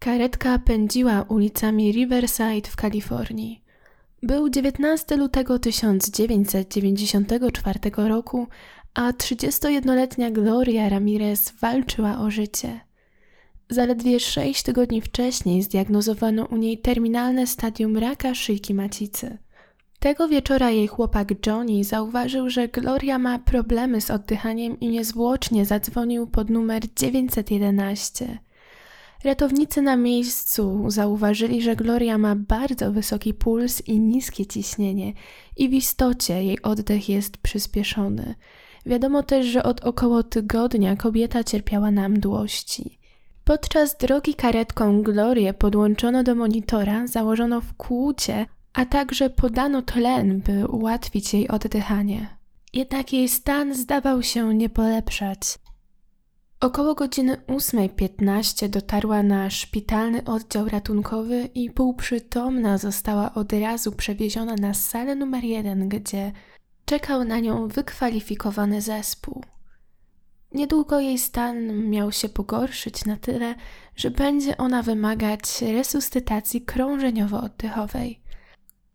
Karetka 0.00 0.58
pędziła 0.58 1.22
ulicami 1.22 1.92
Riverside 1.92 2.70
w 2.70 2.76
Kalifornii. 2.76 3.62
Był 4.22 4.48
19 4.48 5.16
lutego 5.16 5.58
1994 5.58 7.80
roku, 7.96 8.46
a 8.94 9.10
31-letnia 9.10 10.30
Gloria 10.30 10.88
Ramirez 10.88 11.52
walczyła 11.60 12.18
o 12.18 12.30
życie. 12.30 12.80
Zaledwie 13.70 14.20
6 14.20 14.62
tygodni 14.62 15.00
wcześniej 15.00 15.62
zdiagnozowano 15.62 16.44
u 16.44 16.56
niej 16.56 16.78
terminalne 16.78 17.46
stadium 17.46 17.96
raka 17.96 18.34
szyjki 18.34 18.74
macicy. 18.74 19.38
Tego 19.98 20.28
wieczora 20.28 20.70
jej 20.70 20.86
chłopak 20.86 21.46
Johnny 21.46 21.84
zauważył, 21.84 22.50
że 22.50 22.68
Gloria 22.68 23.18
ma 23.18 23.38
problemy 23.38 24.00
z 24.00 24.10
oddychaniem 24.10 24.80
i 24.80 24.88
niezwłocznie 24.88 25.66
zadzwonił 25.66 26.26
pod 26.26 26.50
numer 26.50 26.82
911. 26.96 28.38
Ratownicy 29.24 29.82
na 29.82 29.96
miejscu 29.96 30.84
zauważyli, 30.90 31.62
że 31.62 31.76
Gloria 31.76 32.18
ma 32.18 32.36
bardzo 32.36 32.92
wysoki 32.92 33.34
puls 33.34 33.88
i 33.88 34.00
niskie 34.00 34.46
ciśnienie, 34.46 35.12
i 35.56 35.68
w 35.68 35.72
istocie 35.72 36.44
jej 36.44 36.62
oddech 36.62 37.08
jest 37.08 37.36
przyspieszony. 37.38 38.34
Wiadomo 38.86 39.22
też, 39.22 39.46
że 39.46 39.62
od 39.62 39.80
około 39.80 40.22
tygodnia 40.22 40.96
kobieta 40.96 41.44
cierpiała 41.44 41.90
na 41.90 42.08
mdłości. 42.08 42.98
Podczas 43.44 43.96
drogi 43.96 44.34
karetką 44.34 45.02
Glorię 45.02 45.54
podłączono 45.54 46.22
do 46.22 46.34
monitora, 46.34 47.06
założono 47.06 47.60
w 47.60 47.74
kłucie, 47.74 48.46
a 48.72 48.86
także 48.86 49.30
podano 49.30 49.82
tlen, 49.82 50.40
by 50.40 50.68
ułatwić 50.68 51.34
jej 51.34 51.48
oddychanie. 51.48 52.36
Jednak 52.72 53.12
jej 53.12 53.28
stan 53.28 53.74
zdawał 53.74 54.22
się 54.22 54.54
nie 54.54 54.68
polepszać. 54.68 55.58
Około 56.60 56.94
godziny 56.94 57.36
8.15 57.36 58.68
dotarła 58.68 59.22
na 59.22 59.50
szpitalny 59.50 60.24
oddział 60.24 60.68
ratunkowy 60.68 61.48
i 61.54 61.70
półprzytomna 61.70 62.78
została 62.78 63.34
od 63.34 63.52
razu 63.52 63.92
przewieziona 63.92 64.54
na 64.54 64.74
salę 64.74 65.14
numer 65.14 65.44
1, 65.44 65.88
gdzie 65.88 66.32
czekał 66.84 67.24
na 67.24 67.38
nią 67.40 67.68
wykwalifikowany 67.68 68.80
zespół. 68.80 69.44
Niedługo 70.52 71.00
jej 71.00 71.18
stan 71.18 71.88
miał 71.90 72.12
się 72.12 72.28
pogorszyć 72.28 73.04
na 73.04 73.16
tyle, 73.16 73.54
że 73.96 74.10
będzie 74.10 74.56
ona 74.56 74.82
wymagać 74.82 75.62
resuscytacji 75.62 76.64
krążeniowo-oddechowej. 76.64 78.19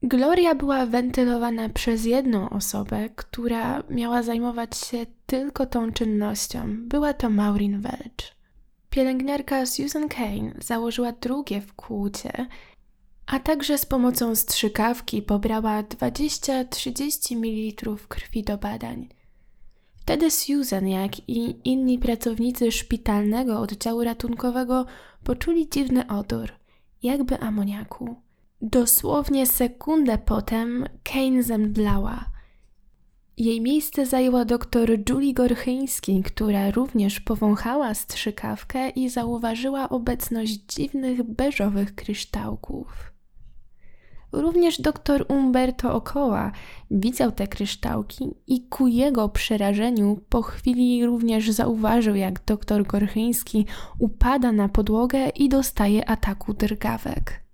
Gloria 0.08 0.56
była 0.56 0.86
wentylowana 0.86 1.70
przez 1.70 2.06
jedną 2.06 2.50
osobę, 2.50 3.10
która 3.16 3.84
miała 3.90 4.24
zajmować 4.24 4.78
się 4.78 5.06
tylko 5.26 5.66
tą 5.66 5.92
czynnością. 5.92 6.76
Była 6.78 7.14
to 7.14 7.30
Maureen 7.30 7.82
Welch. 7.82 8.36
Pielęgniarka 8.90 9.66
Susan 9.66 10.10
Kane 10.10 10.52
założyła 10.60 11.12
drugie 11.12 11.62
w 11.62 11.74
kłucie, 11.74 12.48
a 13.26 13.40
także 13.40 13.78
z 13.78 13.86
pomocą 13.86 14.36
strzykawki 14.36 15.22
pobrała 15.22 15.84
20-30 15.84 17.36
ml 17.38 17.98
krwi 18.08 18.44
do 18.44 18.58
badań. 18.58 19.10
Wtedy 19.96 20.32
Susan, 20.32 20.88
jak 20.88 21.30
i 21.30 21.70
inni 21.70 22.00
pracownicy 22.00 22.72
szpitalnego 22.72 23.60
oddziału 23.60 24.04
ratunkowego 24.04 24.86
poczuli 25.24 25.70
dziwny 25.70 26.08
odór, 26.08 26.52
jakby 27.04 27.40
amoniaku. 27.40 28.25
Dosłownie 28.72 29.46
sekundę 29.46 30.18
potem 30.18 30.86
Kane 31.04 31.44
zemdlała. 31.44 32.26
Jej 33.38 33.62
miejsce 33.62 34.06
zajęła 34.06 34.46
doktor 34.46 34.90
Julie 35.10 35.34
Gorchyński, 35.34 36.24
która 36.24 36.72
również 36.72 37.20
powąchała 37.20 37.94
strzykawkę 37.94 38.90
i 38.90 39.10
zauważyła 39.10 39.90
obecność 39.90 40.60
dziwnych 40.68 41.24
beżowych 41.24 41.96
kryształków. 41.96 42.88
Również 44.32 44.82
doktor 44.82 45.26
Umberto 45.30 45.94
Okoła 45.94 46.52
widział 46.92 47.32
te 47.32 47.48
kryształki 47.48 48.26
i 48.48 48.68
ku 48.68 48.88
jego 48.88 49.30
przerażeniu 49.30 50.20
po 50.30 50.42
chwili 50.42 51.06
również 51.06 51.52
zauważył, 51.52 52.16
jak 52.16 52.46
doktor 52.46 52.88
Gorchyński 52.88 53.66
upada 54.00 54.52
na 54.52 54.70
podłogę 54.70 55.30
i 55.30 55.50
dostaje 55.50 56.10
ataku 56.10 56.54
drgawek. 56.54 57.45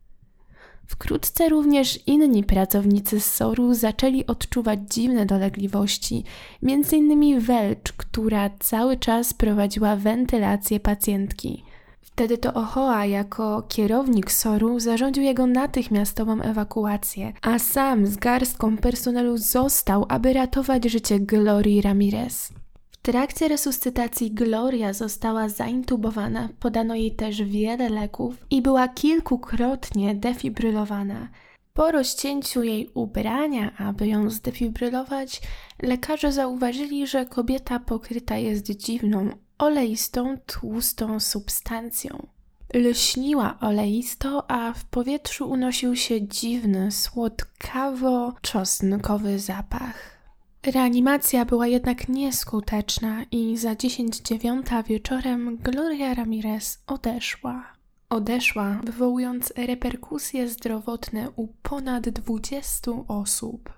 Wkrótce 0.91 1.49
również 1.49 1.99
inni 2.07 2.43
pracownicy 2.43 3.19
SOR-u 3.19 3.73
zaczęli 3.73 4.25
odczuwać 4.25 4.79
dziwne 4.89 5.25
dolegliwości, 5.25 6.23
m.in. 6.63 7.39
Welch, 7.39 7.93
która 7.97 8.49
cały 8.59 8.97
czas 8.97 9.33
prowadziła 9.33 9.95
wentylację 9.95 10.79
pacjentki. 10.79 11.63
Wtedy 12.01 12.37
to 12.37 12.53
Ochoa 12.53 13.05
jako 13.05 13.63
kierownik 13.69 14.31
SOR-u 14.31 14.79
zarządził 14.79 15.23
jego 15.23 15.47
natychmiastową 15.47 16.41
ewakuację, 16.41 17.33
a 17.41 17.59
sam 17.59 18.07
z 18.07 18.17
garstką 18.17 18.77
personelu 18.77 19.37
został, 19.37 20.05
aby 20.09 20.33
ratować 20.33 20.85
życie 20.85 21.19
Glorii 21.19 21.81
Ramirez. 21.81 22.60
Trakcie 23.01 23.47
resuscytacji 23.47 24.31
Gloria 24.31 24.93
została 24.93 25.49
zaintubowana, 25.49 26.49
podano 26.59 26.95
jej 26.95 27.15
też 27.15 27.43
wiele 27.43 27.89
leków 27.89 28.35
i 28.49 28.61
była 28.61 28.87
kilkukrotnie 28.87 30.15
defibrylowana. 30.15 31.29
Po 31.73 31.91
rozcięciu 31.91 32.63
jej 32.63 32.89
ubrania, 32.93 33.77
aby 33.77 34.07
ją 34.07 34.29
zdefibrylować, 34.29 35.41
lekarze 35.81 36.31
zauważyli, 36.31 37.07
że 37.07 37.25
kobieta 37.25 37.79
pokryta 37.79 38.37
jest 38.37 38.71
dziwną, 38.71 39.29
oleistą, 39.57 40.37
tłustą 40.45 41.19
substancją. 41.19 42.27
Lśniła 42.73 43.57
oleisto, 43.59 44.51
a 44.51 44.73
w 44.73 44.85
powietrzu 44.85 45.49
unosił 45.49 45.95
się 45.95 46.27
dziwny, 46.27 46.91
słodkawo-czosnkowy 46.91 49.39
zapach. 49.39 50.20
Reanimacja 50.65 51.45
była 51.45 51.67
jednak 51.67 52.09
nieskuteczna 52.09 53.23
i 53.31 53.57
za 53.57 53.75
10 53.75 54.17
dziewiąta 54.17 54.83
wieczorem 54.83 55.57
Gloria 55.57 56.13
Ramirez 56.13 56.83
odeszła. 56.87 57.63
Odeszła, 58.09 58.81
wywołując 58.83 59.53
reperkusje 59.57 60.47
zdrowotne 60.47 61.29
u 61.35 61.47
ponad 61.47 62.09
20 62.09 62.91
osób. 63.07 63.73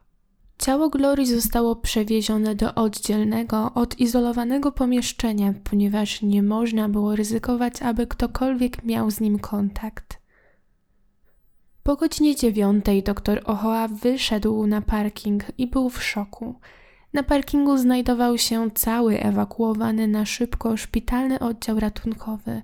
Ciało 0.58 0.90
Glorii 0.90 1.28
zostało 1.28 1.76
przewiezione 1.76 2.56
do 2.56 2.76
oddzielnego, 2.76 3.72
odizolowanego 3.74 4.72
pomieszczenia, 4.72 5.54
ponieważ 5.64 6.22
nie 6.22 6.44
można 6.44 6.90
było 6.90 7.16
ryzykować, 7.16 7.82
aby 7.82 8.08
ktokolwiek 8.08 8.84
miał 8.84 9.12
z 9.12 9.20
nim 9.20 9.40
kontakt. 9.40 10.23
Po 11.84 11.96
godzinie 11.96 12.36
dziewiątej 12.36 13.04
doktor 13.04 13.42
Ochoa 13.46 13.88
wyszedł 13.88 14.68
na 14.68 14.82
parking 14.82 15.44
i 15.58 15.68
był 15.68 15.90
w 15.90 16.04
szoku. 16.04 16.60
Na 17.14 17.24
parkingu 17.24 17.78
znajdował 17.78 18.38
się 18.38 18.72
cały 18.72 19.20
ewakuowany 19.20 20.08
na 20.08 20.26
szybko 20.26 20.78
szpitalny 20.78 21.40
oddział 21.40 21.80
ratunkowy, 21.80 22.62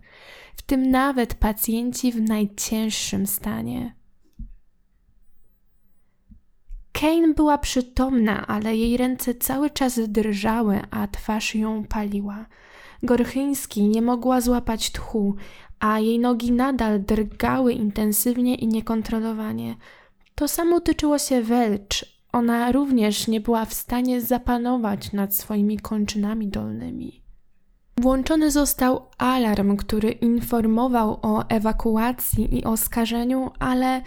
w 0.56 0.62
tym 0.62 0.92
nawet 0.92 1.36
pacjenci 1.36 2.12
w 2.12 2.22
najcięższym 2.22 3.28
stanie. 3.28 3.96
Kane 6.92 7.34
była 7.34 7.58
przytomna, 7.58 8.48
ale 8.48 8.76
jej 8.76 8.98
ręce 8.98 9.36
cały 9.36 9.70
czas 9.70 10.00
drżały, 10.08 10.82
a 10.92 11.08
twarz 11.08 11.56
ją 11.56 11.84
paliła. 11.84 12.46
Gorchyński 13.04 13.84
nie 13.84 14.02
mogła 14.02 14.42
złapać 14.42 14.92
tchu, 14.92 15.36
a 15.80 16.00
jej 16.00 16.20
nogi 16.20 16.52
nadal 16.52 17.04
drgały 17.04 17.74
intensywnie 17.74 18.56
i 18.56 18.68
niekontrolowanie. 18.68 19.76
To 20.36 20.48
samo 20.48 20.80
tyczyło 20.80 21.20
się 21.20 21.42
Welch. 21.42 22.04
Ona 22.32 22.72
również 22.72 23.28
nie 23.28 23.42
była 23.42 23.66
w 23.66 23.74
stanie 23.74 24.22
zapanować 24.22 25.14
nad 25.14 25.36
swoimi 25.36 25.80
kończynami 25.80 26.48
dolnymi. 26.48 27.22
Włączony 27.98 28.52
został 28.52 29.06
alarm, 29.18 29.78
który 29.78 30.12
informował 30.12 31.20
o 31.22 31.48
ewakuacji 31.50 32.58
i 32.58 32.64
oskarżeniu, 32.64 33.52
ale 33.60 34.02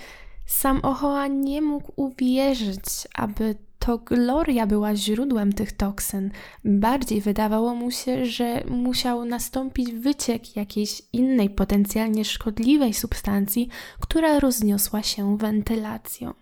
sam 0.46 0.80
Ochoa 0.82 1.26
nie 1.26 1.62
mógł 1.62 1.92
uwierzyć, 1.96 2.84
aby 3.14 3.54
to 3.86 3.98
Gloria 3.98 4.66
była 4.66 4.96
źródłem 4.96 5.52
tych 5.52 5.72
toksyn. 5.72 6.30
Bardziej 6.64 7.20
wydawało 7.20 7.74
mu 7.74 7.90
się, 7.90 8.26
że 8.26 8.64
musiał 8.70 9.24
nastąpić 9.24 9.92
wyciek 9.92 10.56
jakiejś 10.56 11.02
innej 11.12 11.50
potencjalnie 11.50 12.24
szkodliwej 12.24 12.94
substancji, 12.94 13.68
która 14.00 14.40
rozniosła 14.40 15.02
się 15.02 15.36
wentylacją. 15.36 16.34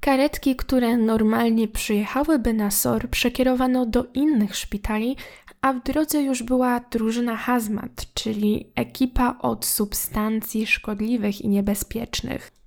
Karetki, 0.00 0.56
które 0.56 0.96
normalnie 0.96 1.68
przyjechałyby 1.68 2.52
na 2.52 2.70
SOR, 2.70 3.10
przekierowano 3.10 3.86
do 3.86 4.06
innych 4.14 4.56
szpitali, 4.56 5.16
a 5.60 5.72
w 5.72 5.82
drodze 5.82 6.22
już 6.22 6.42
była 6.42 6.80
drużyna 6.80 7.36
hazmat, 7.36 8.06
czyli 8.14 8.66
ekipa 8.74 9.38
od 9.38 9.64
substancji 9.64 10.66
szkodliwych 10.66 11.40
i 11.40 11.48
niebezpiecznych. 11.48 12.61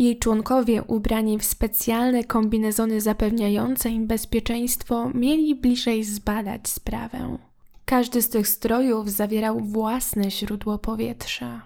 Jej 0.00 0.18
członkowie, 0.18 0.82
ubrani 0.82 1.38
w 1.38 1.44
specjalne 1.44 2.24
kombinezony 2.24 3.00
zapewniające 3.00 3.90
im 3.90 4.06
bezpieczeństwo, 4.06 5.10
mieli 5.14 5.54
bliżej 5.54 6.04
zbadać 6.04 6.68
sprawę. 6.68 7.38
Każdy 7.84 8.22
z 8.22 8.28
tych 8.28 8.48
strojów 8.48 9.10
zawierał 9.10 9.60
własne 9.60 10.30
źródło 10.30 10.78
powietrza. 10.78 11.62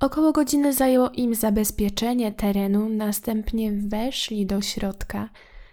Około 0.00 0.32
godziny 0.32 0.72
zajęło 0.72 1.10
im 1.10 1.34
zabezpieczenie 1.34 2.32
terenu, 2.32 2.88
następnie 2.88 3.72
weszli 3.72 4.46
do 4.46 4.60
środka. 4.60 5.28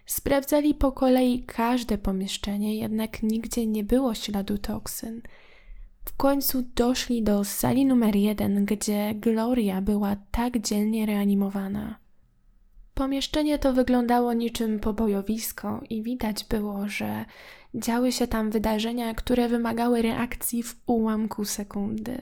Sprawdzali 0.06 0.74
po 0.74 0.92
kolei 0.92 1.44
każde 1.44 1.98
pomieszczenie, 1.98 2.76
jednak 2.76 3.24
nigdzie 3.24 3.68
nie 3.68 3.84
było 3.84 4.14
śladu 4.14 4.58
toksyn. 4.58 5.22
W 6.06 6.18
końcu 6.18 6.64
doszli 6.76 7.24
do 7.24 7.44
sali 7.44 7.86
numer 7.86 8.16
jeden, 8.16 8.66
gdzie 8.66 9.16
Gloria 9.16 9.82
była 9.82 10.16
tak 10.32 10.60
dzielnie 10.60 11.06
reanimowana. 11.06 12.03
Pomieszczenie 12.94 13.60
to 13.60 13.74
wyglądało 13.74 14.34
niczym 14.34 14.80
pobojowisko 14.80 15.82
i 15.90 16.04
widać 16.04 16.44
było, 16.44 16.88
że 16.88 17.26
działy 17.76 18.12
się 18.12 18.28
tam 18.28 18.52
wydarzenia, 18.52 19.14
które 19.14 19.50
wymagały 19.50 20.02
reakcji 20.02 20.64
w 20.64 20.76
ułamku 20.86 21.46
sekundy. 21.46 22.22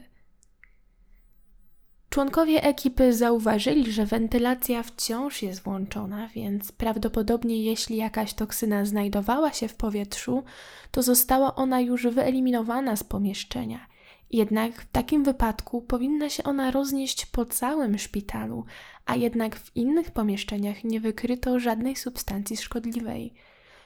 Członkowie 2.10 2.62
ekipy 2.62 3.12
zauważyli, 3.12 3.92
że 3.92 4.06
wentylacja 4.06 4.82
wciąż 4.82 5.42
jest 5.42 5.62
włączona, 5.62 6.28
więc 6.28 6.72
prawdopodobnie 6.72 7.62
jeśli 7.62 7.96
jakaś 7.96 8.34
toksyna 8.34 8.84
znajdowała 8.84 9.52
się 9.52 9.68
w 9.68 9.74
powietrzu, 9.74 10.42
to 10.90 11.02
została 11.02 11.54
ona 11.54 11.80
już 11.80 12.06
wyeliminowana 12.06 12.96
z 12.96 13.04
pomieszczenia. 13.04 13.86
Jednak 14.32 14.82
w 14.82 14.90
takim 14.92 15.24
wypadku 15.24 15.82
powinna 15.82 16.28
się 16.28 16.42
ona 16.44 16.70
roznieść 16.70 17.26
po 17.26 17.44
całym 17.44 17.98
szpitalu, 17.98 18.64
a 19.06 19.16
jednak 19.16 19.56
w 19.56 19.76
innych 19.76 20.10
pomieszczeniach 20.10 20.84
nie 20.84 21.00
wykryto 21.00 21.60
żadnej 21.60 21.96
substancji 21.96 22.56
szkodliwej. 22.56 23.34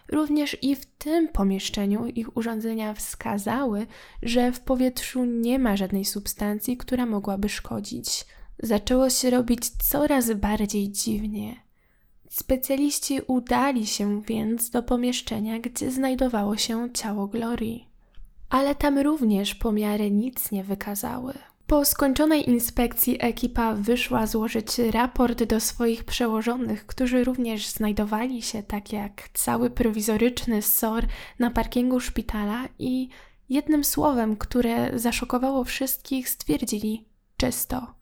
Również 0.09 0.57
i 0.63 0.77
w 0.77 0.87
tym 0.87 1.29
pomieszczeniu 1.29 2.07
ich 2.07 2.37
urządzenia 2.37 2.95
wskazały, 2.95 3.87
że 4.23 4.53
w 4.53 4.61
powietrzu 4.61 5.25
nie 5.25 5.59
ma 5.59 5.77
żadnej 5.77 6.05
substancji, 6.05 6.77
która 6.77 7.07
mogłaby 7.07 7.49
szkodzić. 7.49 8.27
Zaczęło 8.63 9.11
się 9.11 9.31
robić 9.31 9.71
coraz 9.71 10.33
bardziej 10.33 10.93
dziwnie. 10.93 11.57
Specjaliści 12.31 13.21
udali 13.27 13.87
się 13.87 14.23
więc 14.23 14.71
do 14.71 14.83
pomieszczenia, 14.83 15.59
gdzie 15.59 15.91
znajdowało 15.91 16.57
się 16.57 16.89
ciało 16.93 17.27
Glorii. 17.27 17.96
Ale 18.49 18.75
tam 18.75 18.99
również 18.99 19.55
pomiary 19.55 20.11
nic 20.11 20.51
nie 20.51 20.65
wykazały. 20.65 21.35
Po 21.67 21.85
skończonej 21.85 22.51
inspekcji 22.51 23.17
ekipa 23.21 23.75
wyszła 23.75 24.27
złożyć 24.27 24.79
raport 24.79 25.43
do 25.43 25.61
swoich 25.61 26.05
przełożonych, 26.05 26.87
którzy 26.87 27.25
również 27.25 27.69
znajdowali 27.69 28.43
się, 28.43 28.63
tak 28.63 28.93
jak 28.93 29.29
cały 29.35 29.71
prowizoryczny 29.71 30.63
SOR, 30.63 31.07
na 31.39 31.51
parkingu 31.51 32.01
szpitala 32.01 32.69
i 32.79 33.09
jednym 33.49 33.85
słowem, 33.85 34.37
które 34.37 34.99
zaszokowało 34.99 35.65
wszystkich, 35.65 36.29
stwierdzili 36.29 37.05
czysto. 37.37 37.95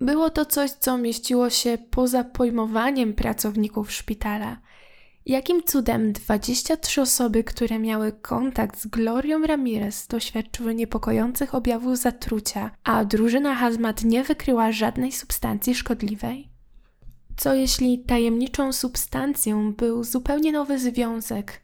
Było 0.00 0.30
to 0.30 0.44
coś, 0.44 0.70
co 0.70 0.98
mieściło 0.98 1.50
się 1.50 1.78
poza 1.90 2.24
pojmowaniem 2.24 3.14
pracowników 3.14 3.92
szpitala– 3.92 4.56
Jakim 5.26 5.62
cudem 5.62 6.12
23 6.12 7.00
osoby, 7.00 7.44
które 7.44 7.78
miały 7.78 8.12
kontakt 8.12 8.80
z 8.80 8.86
Glorią 8.86 9.46
Ramirez, 9.46 10.06
doświadczyły 10.06 10.74
niepokojących 10.74 11.54
objawów 11.54 11.98
zatrucia, 11.98 12.70
a 12.84 13.04
drużyna 13.04 13.54
Hazmat 13.54 14.04
nie 14.04 14.24
wykryła 14.24 14.72
żadnej 14.72 15.12
substancji 15.12 15.74
szkodliwej? 15.74 16.48
Co 17.36 17.54
jeśli 17.54 17.98
tajemniczą 17.98 18.72
substancją 18.72 19.72
był 19.72 20.04
zupełnie 20.04 20.52
nowy 20.52 20.78
związek, 20.78 21.60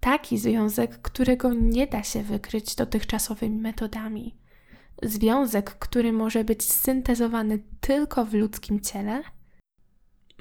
taki 0.00 0.38
związek, 0.38 1.02
którego 1.02 1.54
nie 1.54 1.86
da 1.86 2.02
się 2.02 2.22
wykryć 2.22 2.74
dotychczasowymi 2.74 3.60
metodami? 3.60 4.36
Związek, 5.02 5.70
który 5.70 6.12
może 6.12 6.44
być 6.44 6.72
syntezowany 6.72 7.58
tylko 7.80 8.24
w 8.24 8.34
ludzkim 8.34 8.80
ciele? 8.80 9.22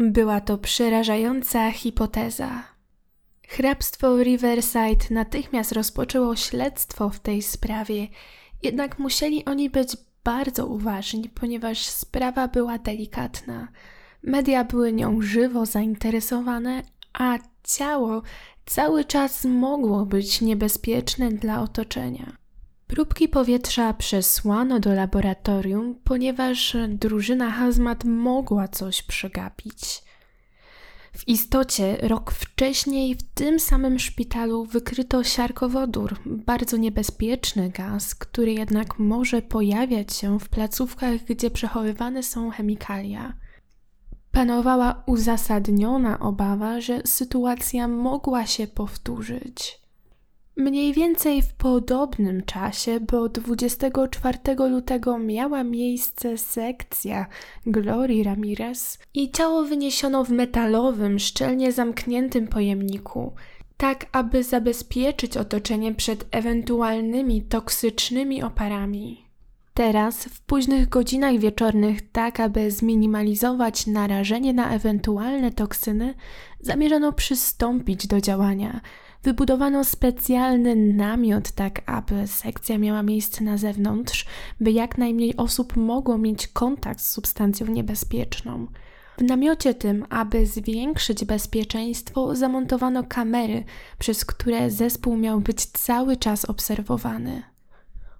Była 0.01 0.41
to 0.41 0.57
przerażająca 0.57 1.71
hipoteza. 1.71 2.63
Hrabstwo 3.47 4.23
Riverside 4.23 5.05
natychmiast 5.09 5.71
rozpoczęło 5.71 6.35
śledztwo 6.35 7.09
w 7.09 7.19
tej 7.19 7.41
sprawie, 7.41 8.07
jednak 8.63 8.99
musieli 8.99 9.45
oni 9.45 9.69
być 9.69 9.97
bardzo 10.23 10.67
uważni, 10.67 11.29
ponieważ 11.29 11.85
sprawa 11.85 12.47
była 12.47 12.77
delikatna. 12.77 13.67
Media 14.23 14.63
były 14.63 14.93
nią 14.93 15.21
żywo 15.21 15.65
zainteresowane, 15.65 16.83
a 17.13 17.37
ciało 17.63 18.21
cały 18.65 19.05
czas 19.05 19.45
mogło 19.45 20.05
być 20.05 20.41
niebezpieczne 20.41 21.31
dla 21.31 21.61
otoczenia. 21.61 22.40
Próbki 22.91 23.27
powietrza 23.27 23.93
przesłano 23.93 24.79
do 24.79 24.93
laboratorium, 24.93 25.95
ponieważ 26.03 26.77
drużyna 26.89 27.51
hazmat 27.51 28.03
mogła 28.05 28.67
coś 28.67 29.03
przegapić. 29.03 30.03
W 31.13 31.27
istocie 31.27 31.97
rok 32.01 32.31
wcześniej 32.31 33.15
w 33.15 33.23
tym 33.23 33.59
samym 33.59 33.99
szpitalu 33.99 34.65
wykryto 34.65 35.23
siarkowodór, 35.23 36.19
bardzo 36.25 36.77
niebezpieczny 36.77 37.69
gaz, 37.69 38.15
który 38.15 38.53
jednak 38.53 38.99
może 38.99 39.41
pojawiać 39.41 40.13
się 40.13 40.39
w 40.39 40.49
placówkach, 40.49 41.23
gdzie 41.23 41.51
przechowywane 41.51 42.23
są 42.23 42.49
chemikalia. 42.49 43.33
Panowała 44.31 45.03
uzasadniona 45.05 46.19
obawa, 46.19 46.81
że 46.81 47.01
sytuacja 47.05 47.87
mogła 47.87 48.45
się 48.45 48.67
powtórzyć. 48.67 49.80
Mniej 50.55 50.93
więcej 50.93 51.41
w 51.41 51.53
podobnym 51.53 52.43
czasie, 52.43 52.99
bo 52.99 53.29
24 53.29 54.37
lutego 54.69 55.19
miała 55.19 55.63
miejsce 55.63 56.37
sekcja 56.37 57.25
Glorii 57.65 58.23
Ramirez 58.23 58.99
i 59.13 59.31
ciało 59.31 59.63
wyniesiono 59.63 60.23
w 60.23 60.29
metalowym, 60.29 61.19
szczelnie 61.19 61.71
zamkniętym 61.71 62.47
pojemniku, 62.47 63.33
tak 63.77 64.05
aby 64.11 64.43
zabezpieczyć 64.43 65.37
otoczenie 65.37 65.93
przed 65.93 66.25
ewentualnymi 66.31 67.41
toksycznymi 67.41 68.43
oparami. 68.43 69.25
Teraz, 69.73 70.25
w 70.25 70.41
późnych 70.41 70.89
godzinach 70.89 71.37
wieczornych, 71.37 72.11
tak 72.11 72.39
aby 72.39 72.71
zminimalizować 72.71 73.87
narażenie 73.87 74.53
na 74.53 74.71
ewentualne 74.71 75.51
toksyny, 75.51 76.13
zamierzano 76.59 77.13
przystąpić 77.13 78.07
do 78.07 78.21
działania– 78.21 78.81
Wybudowano 79.23 79.83
specjalny 79.83 80.75
namiot, 80.75 81.51
tak 81.51 81.81
aby 81.85 82.27
sekcja 82.27 82.77
miała 82.77 83.03
miejsce 83.03 83.43
na 83.43 83.57
zewnątrz, 83.57 84.25
by 84.59 84.71
jak 84.71 84.97
najmniej 84.97 85.37
osób 85.37 85.77
mogło 85.77 86.17
mieć 86.17 86.47
kontakt 86.47 87.01
z 87.01 87.09
substancją 87.09 87.67
niebezpieczną. 87.67 88.67
W 89.17 89.23
namiocie 89.23 89.73
tym, 89.73 90.05
aby 90.09 90.45
zwiększyć 90.45 91.25
bezpieczeństwo, 91.25 92.35
zamontowano 92.35 93.03
kamery, 93.03 93.63
przez 93.99 94.25
które 94.25 94.71
zespół 94.71 95.17
miał 95.17 95.41
być 95.41 95.65
cały 95.65 96.17
czas 96.17 96.45
obserwowany. 96.45 97.43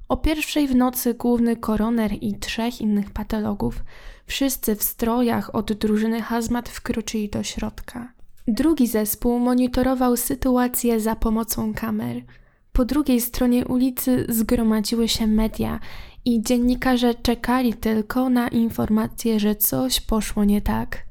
O 0.10 0.18
pierwszej 0.18 0.68
w 0.68 0.76
nocy 0.76 1.14
główny 1.14 1.56
koroner 1.56 2.12
i 2.22 2.40
trzech 2.40 2.82
innych 2.82 3.12
patologów, 3.12 3.84
wszyscy 4.28 4.76
w 4.76 4.84
strojach 4.84 5.56
od 5.56 5.74
drużyny 5.74 6.22
hazmat, 6.22 6.70
wkroczyli 6.70 7.30
do 7.30 7.44
środka. 7.44 8.21
Drugi 8.48 8.88
zespół 8.88 9.40
monitorował 9.40 10.18
sytuację 10.18 11.00
za 11.00 11.16
pomocą 11.16 11.74
kamer. 11.74 12.22
Po 12.72 12.86
drugiej 12.86 13.22
stronie 13.22 13.66
ulicy 13.66 14.26
zgromadziły 14.30 15.08
się 15.08 15.28
media 15.28 15.80
i 16.26 16.42
dziennikarze 16.42 17.16
czekali 17.16 17.74
tylko 17.74 18.30
na 18.30 18.48
informację, 18.48 19.40
że 19.40 19.56
coś 19.56 20.02
poszło 20.02 20.44
nie 20.44 20.62
tak. 20.62 21.06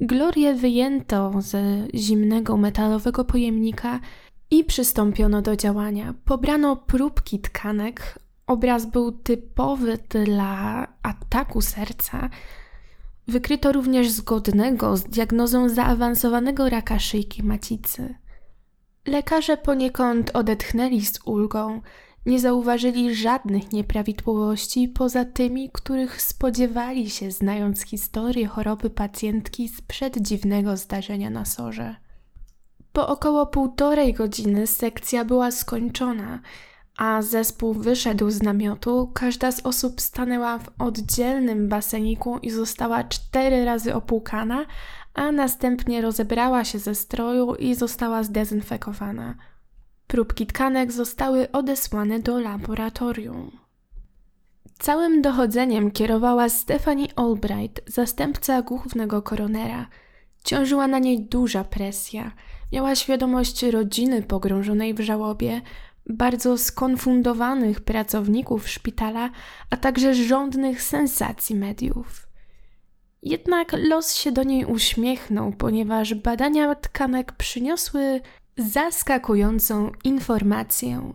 Glorię 0.00 0.54
wyjęto 0.54 1.32
ze 1.38 1.88
zimnego 1.94 2.56
metalowego 2.56 3.24
pojemnika 3.24 4.00
i 4.50 4.64
przystąpiono 4.64 5.42
do 5.42 5.56
działania. 5.56 6.14
Pobrano 6.24 6.76
próbki 6.76 7.38
tkanek. 7.38 8.18
Obraz 8.46 8.86
był 8.86 9.12
typowy 9.12 9.98
dla 10.10 10.86
ataku 11.02 11.60
serca, 11.60 12.30
Wykryto 13.28 13.72
również 13.72 14.10
zgodnego 14.10 14.96
z 14.96 15.04
diagnozą 15.04 15.68
zaawansowanego 15.68 16.68
raka 16.68 16.98
szyjki 16.98 17.42
macicy. 17.42 18.14
Lekarze 19.06 19.56
poniekąd 19.56 20.30
odetchnęli 20.36 21.04
z 21.06 21.20
ulgą, 21.24 21.80
nie 22.26 22.40
zauważyli 22.40 23.14
żadnych 23.14 23.72
nieprawidłowości 23.72 24.88
poza 24.88 25.24
tymi, 25.24 25.70
których 25.72 26.22
spodziewali 26.22 27.10
się, 27.10 27.30
znając 27.30 27.82
historię 27.82 28.46
choroby 28.46 28.90
pacjentki 28.90 29.68
sprzed 29.68 30.18
dziwnego 30.18 30.76
zdarzenia 30.76 31.30
na 31.30 31.44
sorze. 31.44 31.96
Po 32.92 33.08
około 33.08 33.46
półtorej 33.46 34.14
godziny 34.14 34.66
sekcja 34.66 35.24
była 35.24 35.50
skończona 35.50 36.40
a 36.98 37.22
zespół 37.22 37.74
wyszedł 37.74 38.30
z 38.30 38.42
namiotu, 38.42 39.10
każda 39.14 39.52
z 39.52 39.66
osób 39.66 40.00
stanęła 40.00 40.58
w 40.58 40.70
oddzielnym 40.78 41.68
baseniku 41.68 42.38
i 42.38 42.50
została 42.50 43.04
cztery 43.04 43.64
razy 43.64 43.94
opłukana, 43.94 44.66
a 45.14 45.32
następnie 45.32 46.00
rozebrała 46.00 46.64
się 46.64 46.78
ze 46.78 46.94
stroju 46.94 47.54
i 47.54 47.74
została 47.74 48.22
zdezynfekowana. 48.22 49.34
Próbki 50.06 50.46
tkanek 50.46 50.92
zostały 50.92 51.52
odesłane 51.52 52.18
do 52.18 52.40
laboratorium. 52.40 53.50
Całym 54.78 55.22
dochodzeniem 55.22 55.90
kierowała 55.90 56.48
Stephanie 56.48 57.06
Albright, 57.16 57.92
zastępca 57.92 58.62
głównego 58.62 59.22
koronera. 59.22 59.86
Ciążyła 60.44 60.88
na 60.88 60.98
niej 60.98 61.24
duża 61.24 61.64
presja. 61.64 62.32
Miała 62.72 62.94
świadomość 62.94 63.62
rodziny 63.62 64.22
pogrążonej 64.22 64.94
w 64.94 65.00
żałobie, 65.00 65.60
bardzo 66.08 66.58
skonfundowanych 66.58 67.80
pracowników 67.80 68.68
szpitala, 68.68 69.30
a 69.70 69.76
także 69.76 70.14
żądnych 70.14 70.82
sensacji 70.82 71.56
mediów. 71.56 72.28
Jednak 73.22 73.72
los 73.72 74.14
się 74.14 74.32
do 74.32 74.42
niej 74.42 74.64
uśmiechnął, 74.64 75.52
ponieważ 75.52 76.14
badania 76.14 76.74
tkanek 76.74 77.32
przyniosły 77.32 78.20
zaskakującą 78.56 79.92
informację. 80.04 81.12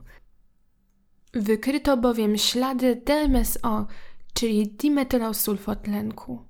Wykryto 1.34 1.98
bowiem 1.98 2.38
ślady 2.38 3.02
DMSO, 3.06 3.88
czyli 4.34 4.68
dimetylosulfotlenku. 4.68 6.42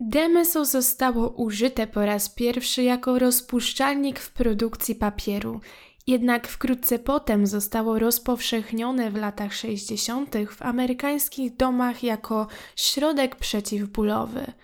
DMSO 0.00 0.64
zostało 0.64 1.28
użyte 1.28 1.86
po 1.86 2.06
raz 2.06 2.28
pierwszy 2.28 2.82
jako 2.82 3.18
rozpuszczalnik 3.18 4.20
w 4.20 4.32
produkcji 4.32 4.94
papieru, 4.94 5.60
jednak 6.06 6.48
wkrótce 6.48 6.98
potem 6.98 7.46
zostało 7.46 7.98
rozpowszechnione 7.98 9.10
w 9.10 9.16
latach 9.16 9.54
60. 9.54 10.34
w 10.50 10.62
amerykańskich 10.62 11.56
domach 11.56 12.02
jako 12.02 12.46
środek 12.76 13.36
przeciwbólowy– 13.36 14.46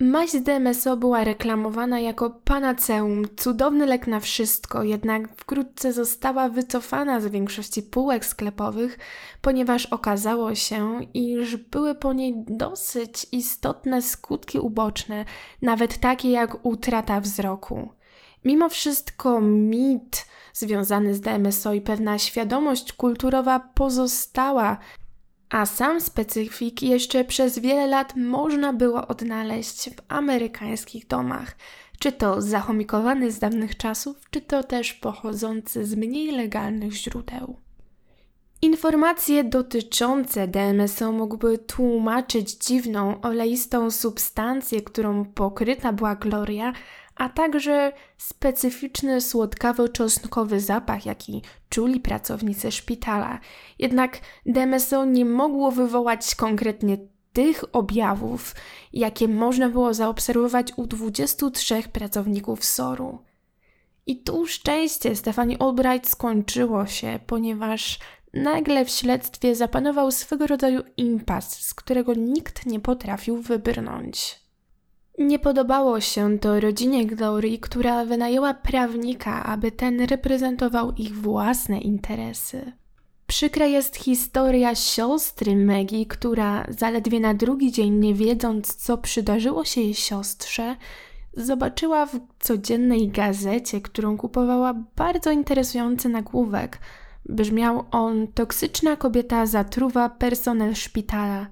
Maź 0.00 0.30
z 0.30 0.42
DMSO 0.42 0.96
była 0.96 1.24
reklamowana 1.24 2.00
jako 2.00 2.30
panaceum, 2.30 3.24
cudowny 3.36 3.86
lek 3.86 4.06
na 4.06 4.20
wszystko, 4.20 4.82
jednak 4.82 5.28
wkrótce 5.36 5.92
została 5.92 6.48
wycofana 6.48 7.20
z 7.20 7.26
większości 7.26 7.82
półek 7.82 8.24
sklepowych, 8.24 8.98
ponieważ 9.40 9.86
okazało 9.86 10.54
się, 10.54 11.00
iż 11.14 11.56
były 11.56 11.94
po 11.94 12.12
niej 12.12 12.34
dosyć 12.36 13.26
istotne 13.32 14.02
skutki 14.02 14.58
uboczne, 14.58 15.24
nawet 15.62 15.98
takie 15.98 16.30
jak 16.30 16.66
utrata 16.66 17.20
wzroku. 17.20 17.88
Mimo 18.44 18.68
wszystko 18.68 19.40
mit 19.40 20.26
związany 20.58 21.14
z 21.14 21.20
DMSO 21.20 21.74
i 21.74 21.80
pewna 21.80 22.18
świadomość 22.18 22.92
kulturowa 22.92 23.60
pozostała 23.60 24.78
a 25.50 25.66
sam 25.66 26.00
specyfik 26.00 26.82
jeszcze 26.82 27.24
przez 27.24 27.58
wiele 27.58 27.86
lat 27.86 28.16
można 28.16 28.72
było 28.72 29.06
odnaleźć 29.06 29.90
w 29.90 30.02
amerykańskich 30.08 31.06
domach, 31.06 31.56
czy 31.98 32.12
to 32.12 32.42
zachomikowany 32.42 33.32
z 33.32 33.38
dawnych 33.38 33.76
czasów, 33.76 34.16
czy 34.30 34.40
to 34.40 34.64
też 34.64 34.92
pochodzący 34.92 35.86
z 35.86 35.94
mniej 35.94 36.30
legalnych 36.30 36.92
źródeł. 36.92 37.56
Informacje 38.62 39.44
dotyczące 39.44 40.48
DMSO 40.48 41.12
mogły 41.12 41.58
tłumaczyć 41.58 42.54
dziwną, 42.54 43.20
oleistą 43.20 43.90
substancję, 43.90 44.82
którą 44.82 45.24
pokryta 45.24 45.92
była 45.92 46.14
Gloria, 46.14 46.72
a 47.18 47.28
także 47.28 47.92
specyficzny 48.16 49.20
słodkawo-czosnkowy 49.20 50.60
zapach, 50.60 51.06
jaki 51.06 51.42
czuli 51.68 52.00
pracownicy 52.00 52.72
szpitala. 52.72 53.38
Jednak 53.78 54.20
DMSO 54.46 55.04
nie 55.04 55.24
mogło 55.24 55.70
wywołać 55.70 56.34
konkretnie 56.34 56.98
tych 57.32 57.64
objawów, 57.72 58.54
jakie 58.92 59.28
można 59.28 59.68
było 59.68 59.94
zaobserwować 59.94 60.72
u 60.76 60.86
23 60.86 61.82
pracowników 61.92 62.64
SOR-u. 62.64 63.18
I 64.06 64.22
tu 64.22 64.46
szczęście 64.46 65.16
Stefani 65.16 65.56
Albright 65.58 66.10
skończyło 66.10 66.86
się, 66.86 67.20
ponieważ 67.26 67.98
nagle 68.34 68.84
w 68.84 68.90
śledztwie 68.90 69.54
zapanował 69.54 70.10
swego 70.10 70.46
rodzaju 70.46 70.82
impas, 70.96 71.60
z 71.60 71.74
którego 71.74 72.14
nikt 72.14 72.66
nie 72.66 72.80
potrafił 72.80 73.42
wybrnąć. 73.42 74.47
Nie 75.18 75.38
podobało 75.38 76.00
się 76.00 76.38
to 76.38 76.60
rodzinie 76.60 77.06
Glory, 77.06 77.58
która 77.58 78.04
wynajęła 78.04 78.54
prawnika, 78.54 79.44
aby 79.44 79.72
ten 79.72 80.00
reprezentował 80.00 80.92
ich 80.92 81.16
własne 81.16 81.80
interesy. 81.80 82.72
Przykra 83.26 83.66
jest 83.66 83.96
historia 83.96 84.74
siostry 84.74 85.56
Maggie, 85.56 86.06
która 86.06 86.66
zaledwie 86.68 87.20
na 87.20 87.34
drugi 87.34 87.72
dzień, 87.72 87.94
nie 87.94 88.14
wiedząc 88.14 88.74
co 88.74 88.98
przydarzyło 88.98 89.64
się 89.64 89.80
jej 89.80 89.94
siostrze, 89.94 90.76
zobaczyła 91.32 92.06
w 92.06 92.20
codziennej 92.38 93.08
gazecie, 93.08 93.80
którą 93.80 94.16
kupowała 94.16 94.74
bardzo 94.96 95.30
interesujący 95.30 96.08
nagłówek. 96.08 96.78
Brzmiał 97.28 97.84
on: 97.90 98.26
Toksyczna 98.26 98.96
kobieta 98.96 99.46
zatruwa 99.46 100.08
personel 100.08 100.74
szpitala. 100.74 101.46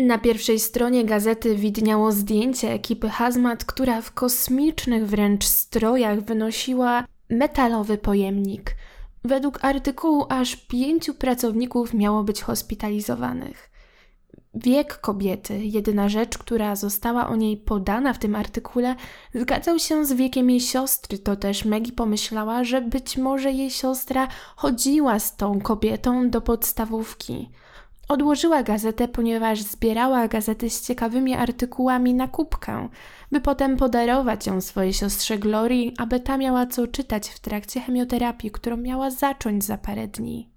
Na 0.00 0.18
pierwszej 0.18 0.60
stronie 0.60 1.04
gazety 1.04 1.56
widniało 1.56 2.12
zdjęcie 2.12 2.72
ekipy 2.72 3.08
hazmat, 3.08 3.64
która 3.64 4.02
w 4.02 4.12
kosmicznych 4.12 5.06
wręcz 5.06 5.44
strojach 5.44 6.20
wynosiła 6.20 7.04
metalowy 7.30 7.98
pojemnik. 7.98 8.74
Według 9.24 9.64
artykułu 9.64 10.26
aż 10.28 10.56
pięciu 10.56 11.14
pracowników 11.14 11.94
miało 11.94 12.24
być 12.24 12.42
hospitalizowanych. 12.42 13.70
Wiek 14.54 15.00
kobiety, 15.00 15.58
jedyna 15.64 16.08
rzecz, 16.08 16.38
która 16.38 16.76
została 16.76 17.28
o 17.28 17.36
niej 17.36 17.56
podana 17.56 18.12
w 18.12 18.18
tym 18.18 18.34
artykule, 18.34 18.96
zgadzał 19.34 19.78
się 19.78 20.04
z 20.04 20.12
wiekiem 20.12 20.50
jej 20.50 20.60
siostry. 20.60 21.18
To 21.18 21.36
też 21.36 21.64
Maggie 21.64 21.92
pomyślała, 21.92 22.64
że 22.64 22.80
być 22.80 23.16
może 23.16 23.52
jej 23.52 23.70
siostra 23.70 24.28
chodziła 24.56 25.18
z 25.18 25.36
tą 25.36 25.60
kobietą 25.60 26.30
do 26.30 26.40
podstawówki. 26.40 27.50
Odłożyła 28.10 28.62
gazetę, 28.62 29.08
ponieważ 29.08 29.62
zbierała 29.62 30.28
gazety 30.28 30.70
z 30.70 30.86
ciekawymi 30.86 31.34
artykułami 31.34 32.14
na 32.14 32.28
kubkę, 32.28 32.88
by 33.32 33.40
potem 33.40 33.76
podarować 33.76 34.46
ją 34.46 34.60
swojej 34.60 34.92
siostrze 34.92 35.38
Glorii, 35.38 35.94
aby 35.98 36.20
ta 36.20 36.36
miała 36.36 36.66
co 36.66 36.86
czytać 36.86 37.28
w 37.28 37.40
trakcie 37.40 37.80
chemioterapii, 37.80 38.50
którą 38.50 38.76
miała 38.76 39.10
zacząć 39.10 39.64
za 39.64 39.78
parę 39.78 40.08
dni. 40.08 40.50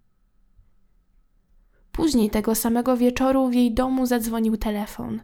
Później 1.92 2.30
tego 2.30 2.56
samego 2.56 2.98
wieczoru 2.98 3.48
w 3.48 3.54
jej 3.54 3.74
domu 3.74 4.06
zadzwonił 4.06 4.58
telefon. 4.58 5.22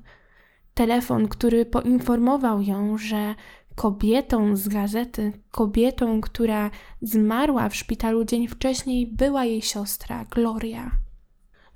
Telefon, 0.74 1.28
który 1.28 1.66
poinformował 1.66 2.62
ją, 2.62 2.98
że 2.98 3.36
kobietą 3.76 4.56
z 4.56 4.68
gazety, 4.68 5.32
kobietą, 5.52 6.22
która 6.22 6.72
zmarła 7.02 7.70
w 7.70 7.76
szpitalu 7.76 8.26
dzień 8.26 8.48
wcześniej, 8.48 9.08
była 9.08 9.46
jej 9.46 9.62
siostra 9.62 10.26
Gloria. 10.26 11.09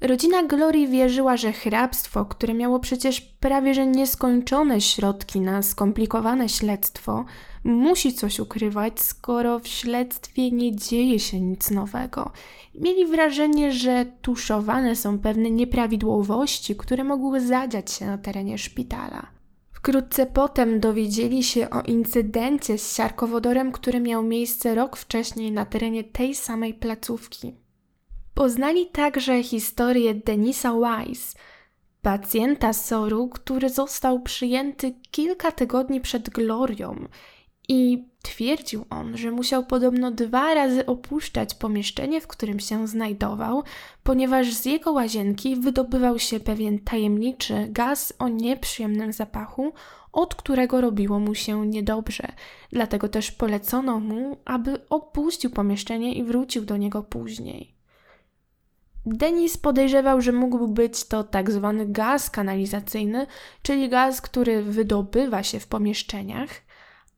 Rodzina 0.03 0.43
Glorii 0.43 0.87
wierzyła, 0.87 1.37
że 1.37 1.51
hrabstwo, 1.51 2.25
które 2.25 2.53
miało 2.53 2.79
przecież 2.79 3.21
prawie 3.21 3.73
że 3.73 3.87
nieskończone 3.87 4.81
środki 4.81 5.39
na 5.39 5.61
skomplikowane 5.61 6.49
śledztwo, 6.49 7.25
musi 7.63 8.13
coś 8.13 8.39
ukrywać, 8.39 9.01
skoro 9.01 9.59
w 9.59 9.67
śledztwie 9.67 10.51
nie 10.51 10.75
dzieje 10.75 11.19
się 11.19 11.41
nic 11.41 11.71
nowego. 11.71 12.31
Mieli 12.75 13.05
wrażenie, 13.05 13.71
że 13.71 14.05
tuszowane 14.21 14.95
są 14.95 15.19
pewne 15.19 15.51
nieprawidłowości, 15.51 16.75
które 16.75 17.03
mogły 17.03 17.41
zadziać 17.41 17.91
się 17.91 18.05
na 18.05 18.17
terenie 18.17 18.57
szpitala. 18.57 19.27
Wkrótce 19.71 20.25
potem 20.25 20.79
dowiedzieli 20.79 21.43
się 21.43 21.69
o 21.69 21.81
incydencie 21.81 22.77
z 22.77 22.95
siarkowodorem, 22.95 23.71
który 23.71 23.99
miał 23.99 24.23
miejsce 24.23 24.75
rok 24.75 24.97
wcześniej 24.97 25.51
na 25.51 25.65
terenie 25.65 26.03
tej 26.03 26.35
samej 26.35 26.73
placówki. 26.73 27.62
Poznali 28.33 28.85
także 28.85 29.43
historię 29.43 30.15
Denisa 30.15 30.73
Wise, 30.73 31.37
pacjenta 32.01 32.73
Soru, 32.73 33.29
który 33.29 33.69
został 33.69 34.21
przyjęty 34.21 34.93
kilka 35.11 35.51
tygodni 35.51 36.01
przed 36.01 36.29
Glorią 36.29 37.07
i 37.69 38.07
twierdził 38.21 38.85
on, 38.89 39.17
że 39.17 39.31
musiał 39.31 39.65
podobno 39.65 40.11
dwa 40.11 40.53
razy 40.53 40.85
opuszczać 40.85 41.55
pomieszczenie, 41.55 42.21
w 42.21 42.27
którym 42.27 42.59
się 42.59 42.87
znajdował, 42.87 43.63
ponieważ 44.03 44.53
z 44.53 44.65
jego 44.65 44.91
łazienki 44.91 45.55
wydobywał 45.55 46.19
się 46.19 46.39
pewien 46.39 46.79
tajemniczy 46.79 47.67
gaz 47.69 48.13
o 48.19 48.27
nieprzyjemnym 48.27 49.13
zapachu, 49.13 49.73
od 50.11 50.35
którego 50.35 50.81
robiło 50.81 51.19
mu 51.19 51.35
się 51.35 51.67
niedobrze. 51.67 52.27
Dlatego 52.71 53.09
też 53.09 53.31
polecono 53.31 53.99
mu, 53.99 54.37
aby 54.45 54.89
opuścił 54.89 55.49
pomieszczenie 55.49 56.13
i 56.13 56.23
wrócił 56.23 56.65
do 56.65 56.77
niego 56.77 57.03
później. 57.03 57.82
Denis 59.05 59.57
podejrzewał, 59.57 60.21
że 60.21 60.31
mógł 60.31 60.67
być 60.67 61.03
to 61.03 61.23
tak 61.23 61.51
zwany 61.51 61.85
gaz 61.85 62.29
kanalizacyjny, 62.29 63.27
czyli 63.61 63.89
gaz, 63.89 64.21
który 64.21 64.63
wydobywa 64.63 65.43
się 65.43 65.59
w 65.59 65.67
pomieszczeniach, 65.67 66.49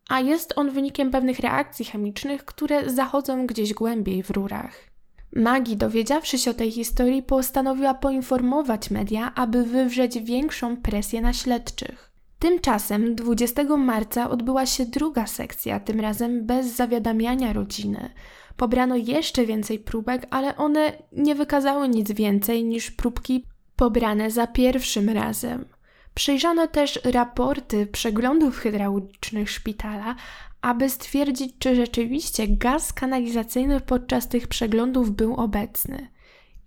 a 0.10 0.20
jest 0.20 0.54
on 0.56 0.72
wynikiem 0.72 1.12
pewnych 1.12 1.40
reakcji 1.40 1.86
chemicznych, 1.86 2.46
które 2.46 2.90
zachodzą 2.90 3.48
gdzieś 3.48 3.74
głębiej 3.74 4.24
w 4.24 4.30
rurach. 4.30 4.96
Magi, 5.36 5.78
dowiedziawszy 5.78 6.38
się 6.38 6.52
o 6.52 6.54
tej 6.54 6.72
historii, 6.72 7.24
postanowiła 7.24 7.94
poinformować 7.94 8.92
media, 8.92 9.32
aby 9.36 9.64
wywrzeć 9.64 10.20
większą 10.20 10.78
presję 10.78 11.22
na 11.22 11.34
śledczych. 11.34 12.12
Tymczasem 12.40 13.16
20 13.16 13.64
marca 13.78 14.30
odbyła 14.30 14.66
się 14.66 14.86
druga 14.86 15.28
sekcja, 15.28 15.80
tym 15.80 16.00
razem 16.00 16.46
bez 16.46 16.76
zawiadamiania 16.76 17.54
rodziny. 17.54 18.10
Pobrano 18.58 18.96
jeszcze 18.96 19.46
więcej 19.46 19.80
próbek, 19.80 20.28
ale 20.30 20.58
one 20.58 20.94
nie 21.12 21.36
wykazały 21.36 21.90
nic 21.90 22.12
więcej 22.12 22.64
niż 22.64 22.92
próbki 22.92 23.46
pobrane 23.76 24.32
za 24.32 24.48
pierwszym 24.48 25.10
razem. 25.10 25.66
Przejrzano 26.14 26.68
też 26.68 27.00
raporty 27.04 27.88
przeglądów 27.88 28.58
hydraulicznych 28.58 29.50
szpitala, 29.50 30.16
aby 30.62 30.90
stwierdzić, 30.90 31.54
czy 31.60 31.76
rzeczywiście 31.76 32.48
gaz 32.48 32.94
kanalizacyjny 32.94 33.80
podczas 33.80 34.28
tych 34.28 34.48
przeglądów 34.48 35.12
był 35.12 35.36
obecny. 35.36 36.08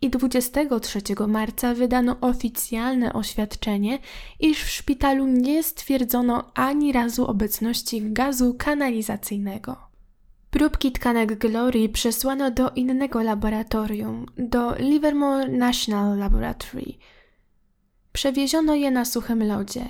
I 0.02 0.10
23 0.10 1.00
marca 1.28 1.74
wydano 1.74 2.16
oficjalne 2.20 3.12
oświadczenie, 3.12 3.98
iż 4.40 4.62
w 4.62 4.70
szpitalu 4.70 5.26
nie 5.26 5.62
stwierdzono 5.62 6.50
ani 6.54 6.92
razu 6.92 7.26
obecności 7.26 8.12
gazu 8.12 8.54
kanalizacyjnego. 8.54 9.87
Próbki 10.50 10.92
tkanek 10.92 11.38
Glory 11.38 11.88
przesłano 11.88 12.50
do 12.50 12.70
innego 12.70 13.22
laboratorium, 13.22 14.26
do 14.38 14.74
Livermore 14.74 15.48
National 15.48 16.18
Laboratory. 16.18 16.84
Przewieziono 18.12 18.74
je 18.74 18.90
na 18.90 19.04
suchym 19.04 19.42
lodzie. 19.42 19.88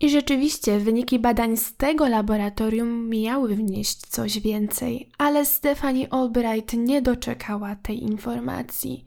I 0.00 0.10
rzeczywiście 0.10 0.78
wyniki 0.78 1.18
badań 1.18 1.56
z 1.56 1.76
tego 1.76 2.08
laboratorium 2.08 3.08
miały 3.08 3.56
wnieść 3.56 3.96
coś 3.96 4.40
więcej, 4.40 5.10
ale 5.18 5.46
Stephanie 5.46 6.12
Albright 6.12 6.72
nie 6.72 7.02
doczekała 7.02 7.76
tej 7.76 8.02
informacji. 8.02 9.04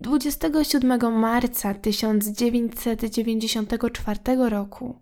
27 0.00 1.20
marca 1.20 1.74
1994 1.74 4.20
roku, 4.48 5.00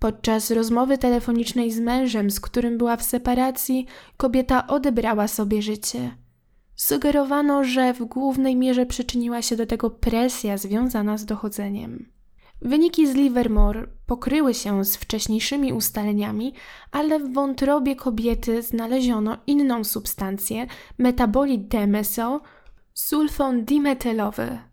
podczas 0.00 0.50
rozmowy 0.50 0.98
telefonicznej 0.98 1.72
z 1.72 1.80
mężem, 1.80 2.30
z 2.30 2.40
którym 2.40 2.78
była 2.78 2.96
w 2.96 3.02
separacji, 3.02 3.86
kobieta 4.16 4.66
odebrała 4.66 5.28
sobie 5.28 5.62
życie. 5.62 6.16
Sugerowano, 6.76 7.64
że 7.64 7.94
w 7.94 8.04
głównej 8.04 8.56
mierze 8.56 8.86
przyczyniła 8.86 9.42
się 9.42 9.56
do 9.56 9.66
tego 9.66 9.90
presja 9.90 10.58
związana 10.58 11.18
z 11.18 11.24
dochodzeniem. 11.24 12.12
Wyniki 12.62 13.06
z 13.06 13.14
Livermore 13.14 13.86
pokryły 14.06 14.54
się 14.54 14.84
z 14.84 14.96
wcześniejszymi 14.96 15.72
ustaleniami, 15.72 16.54
ale 16.92 17.18
w 17.18 17.32
wątrobie 17.32 17.96
kobiety 17.96 18.62
znaleziono 18.62 19.36
inną 19.46 19.84
substancję, 19.84 20.66
metabolit 20.98 21.68
DMSO, 21.68 22.40
sulfon 22.94 23.64
dimetylowy. 23.64 24.69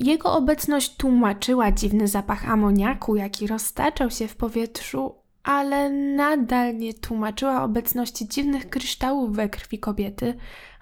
Jego 0.00 0.32
obecność 0.32 0.96
tłumaczyła 0.96 1.72
dziwny 1.72 2.08
zapach 2.08 2.48
amoniaku, 2.48 3.16
jaki 3.16 3.46
roztaczał 3.46 4.10
się 4.10 4.28
w 4.28 4.36
powietrzu, 4.36 5.14
ale 5.42 5.90
nadal 5.90 6.76
nie 6.76 6.94
tłumaczyła 6.94 7.62
obecności 7.62 8.28
dziwnych 8.28 8.70
kryształów 8.70 9.36
we 9.36 9.48
krwi 9.48 9.78
kobiety, 9.78 10.34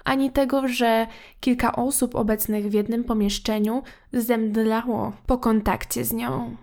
ani 0.04 0.30
tego, 0.30 0.68
że 0.68 1.06
kilka 1.40 1.76
osób 1.76 2.14
obecnych 2.14 2.66
w 2.66 2.72
jednym 2.72 3.04
pomieszczeniu 3.04 3.82
zemdlało 4.12 5.12
po 5.26 5.38
kontakcie 5.38 6.04
z 6.04 6.12
nią. 6.12 6.56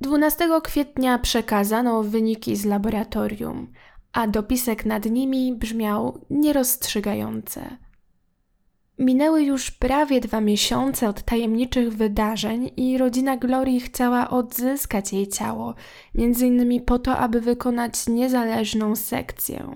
12 0.00 0.48
kwietnia 0.62 1.18
przekazano 1.18 2.02
wyniki 2.02 2.56
z 2.56 2.64
laboratorium, 2.64 3.72
a 4.12 4.26
dopisek 4.26 4.84
nad 4.84 5.04
nimi 5.04 5.54
brzmiał 5.54 6.20
nierozstrzygające. 6.30 7.76
Minęły 9.02 9.42
już 9.42 9.70
prawie 9.70 10.20
dwa 10.20 10.40
miesiące 10.40 11.08
od 11.08 11.22
tajemniczych 11.22 11.96
wydarzeń 11.96 12.70
i 12.76 12.98
rodzina 12.98 13.36
Glorii 13.36 13.80
chciała 13.80 14.30
odzyskać 14.30 15.12
jej 15.12 15.28
ciało, 15.28 15.74
między 16.14 16.46
innymi 16.46 16.80
po 16.80 16.98
to, 16.98 17.16
aby 17.16 17.40
wykonać 17.40 18.06
niezależną 18.06 18.96
sekcję. 18.96 19.74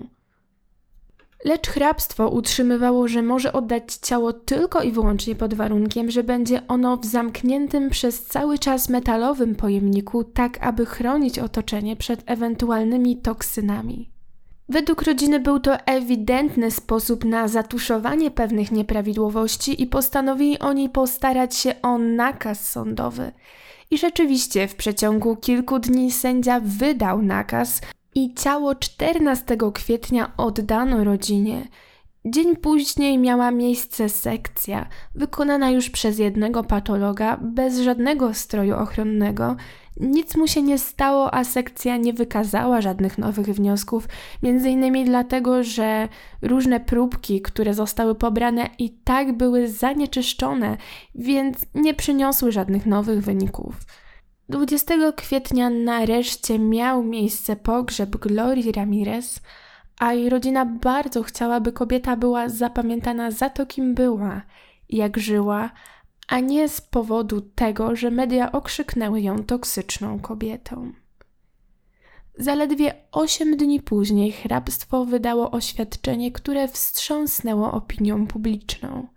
Lecz 1.45 1.67
hrabstwo 1.67 2.29
utrzymywało, 2.29 3.07
że 3.07 3.21
może 3.21 3.53
oddać 3.53 3.93
ciało 3.93 4.33
tylko 4.33 4.81
i 4.81 4.91
wyłącznie 4.91 5.35
pod 5.35 5.53
warunkiem, 5.53 6.11
że 6.11 6.23
będzie 6.23 6.67
ono 6.67 6.97
w 6.97 7.05
zamkniętym 7.05 7.89
przez 7.89 8.25
cały 8.25 8.59
czas 8.59 8.89
metalowym 8.89 9.55
pojemniku, 9.55 10.23
tak 10.23 10.57
aby 10.61 10.85
chronić 10.85 11.39
otoczenie 11.39 11.95
przed 11.95 12.23
ewentualnymi 12.25 13.17
toksynami. 13.17 14.16
Według 14.69 15.01
rodziny 15.01 15.39
był 15.39 15.59
to 15.59 15.77
ewidentny 15.77 16.71
sposób 16.71 17.25
na 17.25 17.47
zatuszowanie 17.47 18.31
pewnych 18.31 18.71
nieprawidłowości 18.71 19.81
i 19.81 19.87
postanowili 19.87 20.59
oni 20.59 20.89
postarać 20.89 21.55
się 21.55 21.81
o 21.81 21.97
nakaz 21.97 22.69
sądowy. 22.69 23.31
I 23.91 23.97
rzeczywiście 23.97 24.67
w 24.67 24.75
przeciągu 24.75 25.35
kilku 25.35 25.79
dni 25.79 26.11
sędzia 26.11 26.59
wydał 26.63 27.21
nakaz, 27.21 27.81
i 28.17 28.33
ciało 28.33 28.75
14 28.75 29.57
kwietnia 29.73 30.31
oddano 30.37 31.03
rodzinie. 31.03 31.67
Dzień 32.25 32.55
później 32.55 33.17
miała 33.17 33.51
miejsce 33.51 34.09
sekcja, 34.09 34.87
wykonana 35.15 35.71
już 35.71 35.89
przez 35.89 36.19
jednego 36.19 36.63
patologa, 36.63 37.37
bez 37.41 37.79
żadnego 37.79 38.33
stroju 38.33 38.75
ochronnego. 38.75 39.55
Nic 39.99 40.35
mu 40.35 40.47
się 40.47 40.61
nie 40.61 40.77
stało, 40.77 41.33
a 41.33 41.43
sekcja 41.43 41.97
nie 41.97 42.13
wykazała 42.13 42.81
żadnych 42.81 43.17
nowych 43.17 43.47
wniosków, 43.47 44.07
między 44.43 44.69
innymi 44.69 45.05
dlatego, 45.05 45.63
że 45.63 46.07
różne 46.41 46.79
próbki, 46.79 47.41
które 47.41 47.73
zostały 47.73 48.15
pobrane, 48.15 48.69
i 48.79 48.89
tak 48.89 49.37
były 49.37 49.67
zanieczyszczone, 49.67 50.77
więc 51.15 51.65
nie 51.75 51.93
przyniosły 51.93 52.51
żadnych 52.51 52.85
nowych 52.85 53.23
wyników. 53.23 53.75
20 54.49 55.11
kwietnia 55.11 55.69
nareszcie 55.69 56.59
miał 56.59 57.03
miejsce 57.03 57.55
pogrzeb 57.55 58.09
Glorii 58.17 58.71
Ramirez, 58.71 59.41
a 59.99 60.13
jej 60.13 60.29
rodzina 60.29 60.65
bardzo 60.65 61.23
chciała, 61.23 61.59
by 61.59 61.71
kobieta 61.71 62.17
była 62.17 62.49
zapamiętana 62.49 63.31
za 63.31 63.49
to, 63.49 63.65
kim 63.65 63.95
była, 63.95 64.41
jak 64.89 65.17
żyła, 65.17 65.69
a 66.27 66.39
nie 66.39 66.69
z 66.69 66.81
powodu 66.81 67.41
tego, 67.41 67.95
że 67.95 68.11
media 68.11 68.51
okrzyknęły 68.51 69.21
ją 69.21 69.43
toksyczną 69.43 70.19
kobietą. 70.19 70.91
Zaledwie 72.39 72.93
osiem 73.11 73.57
dni 73.57 73.81
później 73.81 74.31
hrabstwo 74.31 75.05
wydało 75.05 75.51
oświadczenie, 75.51 76.31
które 76.31 76.67
wstrząsnęło 76.67 77.71
opinią 77.71 78.27
publiczną. 78.27 79.07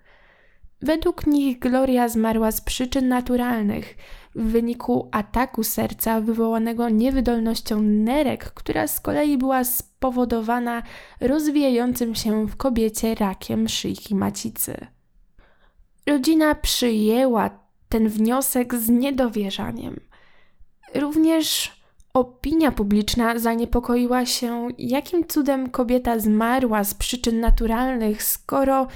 Według 0.83 1.27
nich 1.27 1.59
Gloria 1.59 2.09
zmarła 2.09 2.53
z 2.53 2.61
przyczyn 2.61 3.09
naturalnych, 3.09 3.97
w 4.35 4.43
wyniku 4.43 5.09
ataku 5.13 5.65
serca 5.65 6.21
wywołanego 6.21 6.89
niewydolnością 6.89 7.81
nerek, 7.83 8.53
która 8.53 8.87
z 8.87 9.01
kolei 9.01 9.39
była 9.39 9.65
spowodowana 9.65 10.83
rozwijającym 11.21 12.15
się 12.15 12.47
w 12.47 12.57
kobiecie 12.57 13.15
rakiem 13.15 13.69
szyjki 13.69 14.15
macicy. 14.15 14.87
Rodzina 16.07 16.55
przyjęła 16.55 17.51
ten 17.89 18.09
wniosek 18.09 18.75
z 18.75 18.89
niedowierzaniem. 18.89 20.01
Również 20.95 21.81
opinia 22.15 22.73
publiczna 22.73 23.39
zaniepokoiła 23.39 24.27
się, 24.27 24.69
jakim 24.79 25.27
cudem 25.29 25.71
kobieta 25.71 26.19
zmarła 26.19 26.85
z 26.85 26.95
przyczyn 26.95 27.41
naturalnych, 27.41 28.23
skoro 28.23 28.87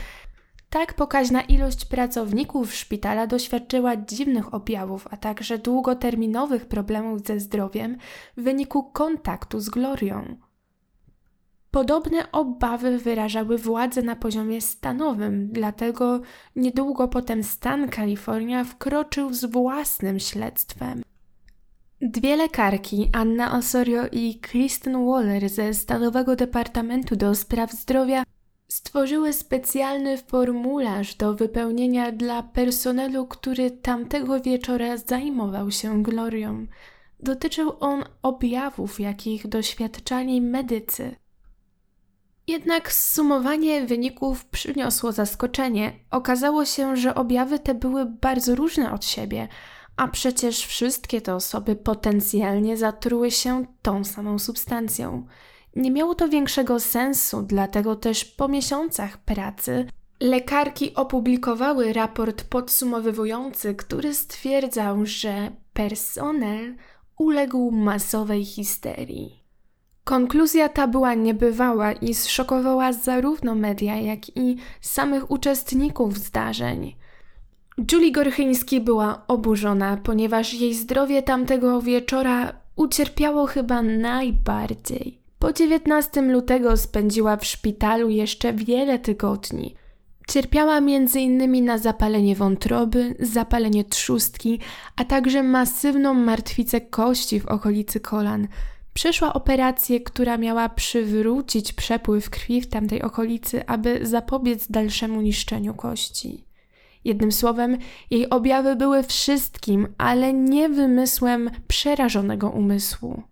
tak 0.71 0.95
pokaźna 0.95 1.43
ilość 1.43 1.85
pracowników 1.85 2.75
szpitala 2.75 3.27
doświadczyła 3.27 3.97
dziwnych 3.97 4.55
objawów, 4.55 5.09
a 5.11 5.17
także 5.17 5.59
długoterminowych 5.59 6.67
problemów 6.67 7.27
ze 7.27 7.41
zdrowiem 7.41 7.97
w 8.37 8.43
wyniku 8.43 8.83
kontaktu 8.83 9.61
z 9.61 9.69
Glorią. 9.69 10.37
Podobne 11.75 12.33
obawy 12.33 12.99
wyrażały 12.99 13.59
władze 13.59 14.03
na 14.03 14.17
poziomie 14.17 14.61
stanowym, 14.61 15.49
dlatego 15.53 16.21
niedługo 16.57 17.09
potem 17.09 17.45
stan 17.45 17.89
Kalifornia 17.89 18.65
wkroczył 18.65 19.35
z 19.35 19.45
własnym 19.45 20.21
śledztwem. 20.21 21.03
Dwie 22.01 22.37
lekarki, 22.37 23.11
Anna 23.13 23.59
Osorio 23.59 24.03
i 24.13 24.39
Kristen 24.41 25.07
Waller 25.07 25.49
ze 25.49 25.75
Stanowego 25.75 26.37
Departamentu 26.37 27.17
do 27.17 27.35
Spraw 27.35 27.73
Zdrowia, 27.73 28.23
stworzyły 28.69 29.33
specjalny 29.33 30.19
formularz 30.19 31.15
do 31.15 31.35
wypełnienia 31.35 32.13
dla 32.13 32.43
personelu, 32.43 33.27
który 33.27 33.71
tamtego 33.71 34.41
wieczora 34.41 34.97
zajmował 34.97 35.71
się 35.71 36.03
glorią. 36.03 36.67
Dotyczył 37.21 37.73
on 37.81 38.05
objawów, 38.23 39.01
jakich 39.01 39.49
doświadczali 39.49 40.41
medycy. 40.41 41.24
Jednak 42.47 42.93
zsumowanie 42.93 43.87
wyników 43.87 44.45
przyniosło 44.45 45.13
zaskoczenie. 45.13 45.93
Okazało 46.11 46.65
się, 46.65 46.97
że 46.97 47.15
objawy 47.15 47.59
te 47.59 47.75
były 47.75 48.07
bardzo 48.07 48.55
różne 48.55 48.93
od 48.93 49.05
siebie, 49.05 49.49
a 49.97 50.09
przecież 50.09 50.67
wszystkie 50.67 51.21
te 51.21 51.35
osoby 51.35 51.77
potencjalnie 51.77 52.77
zatruły 52.77 53.31
się 53.31 53.67
tą 53.83 54.05
samą 54.05 54.39
substancją. 54.39 55.27
Nie 55.77 55.91
miało 55.91 56.15
to 56.15 56.29
większego 56.29 56.81
sensu, 56.81 57.43
dlatego 57.43 57.97
też 57.97 58.25
po 58.25 58.49
miesiącach 58.49 59.19
pracy 59.19 59.87
lekarki 60.21 60.95
opublikowały 60.95 61.93
raport 61.93 62.45
podsumowywujący, 62.45 63.75
który 63.75 64.15
stwierdzał, 64.15 65.07
że 65.07 65.51
personel 65.73 66.77
uległ 67.19 67.71
masowej 67.71 68.45
histerii. 68.45 69.44
Konkluzja 70.05 70.69
ta 70.69 70.89
była 70.89 71.15
niebywała 71.15 71.93
i 71.93 72.15
zszokowała 72.15 72.93
zarówno 72.93 73.55
media, 73.55 73.97
jak 73.97 74.37
i 74.37 74.57
samych 74.81 75.31
uczestników 75.31 76.19
zdarzeń. 76.19 76.95
Julie 77.93 78.13
Gorchyński 78.13 78.81
była 78.81 79.23
oburzona, 79.29 79.97
ponieważ 79.97 80.55
jej 80.55 80.75
zdrowie 80.75 81.23
tamtego 81.23 81.83
wieczora 81.83 82.53
ucierpiało 82.77 83.47
chyba 83.47 83.83
najbardziej. 83.83 85.19
Po 85.39 85.53
19 85.53 86.23
lutego 86.23 86.77
spędziła 86.77 87.37
w 87.37 87.45
szpitalu 87.45 88.11
jeszcze 88.11 88.53
wiele 88.53 88.99
tygodni. 88.99 89.75
Cierpiała 90.29 90.77
m.in. 90.77 91.65
na 91.65 91.79
zapalenie 91.79 92.37
wątroby, 92.37 93.15
zapalenie 93.21 93.85
trzustki, 93.85 94.61
a 94.97 95.05
także 95.05 95.43
masywną 95.43 96.15
martwicę 96.15 96.81
kości 96.81 97.41
w 97.41 97.47
okolicy 97.47 98.01
kolan. 98.01 98.49
Przeszła 98.95 99.33
operację, 99.33 100.01
która 100.01 100.37
miała 100.37 100.69
przywrócić 100.69 101.73
przepływ 101.73 102.31
krwi 102.31 102.61
w 102.61 102.67
tamtej 102.67 103.03
okolicy, 103.03 103.67
aby 103.67 104.07
zapobiec 104.07 104.71
dalszemu 104.71 105.21
niszczeniu 105.21 105.75
kości. 105.75 106.45
Jednym 107.05 107.33
słowem, 107.33 107.79
jej 108.11 108.31
objawy 108.31 108.77
były 108.77 109.03
wszystkim, 109.03 109.89
ale 109.99 110.33
nie 110.33 110.69
wymysłem 110.69 111.51
przerażonego 111.69 112.51
umysłu. 112.51 113.23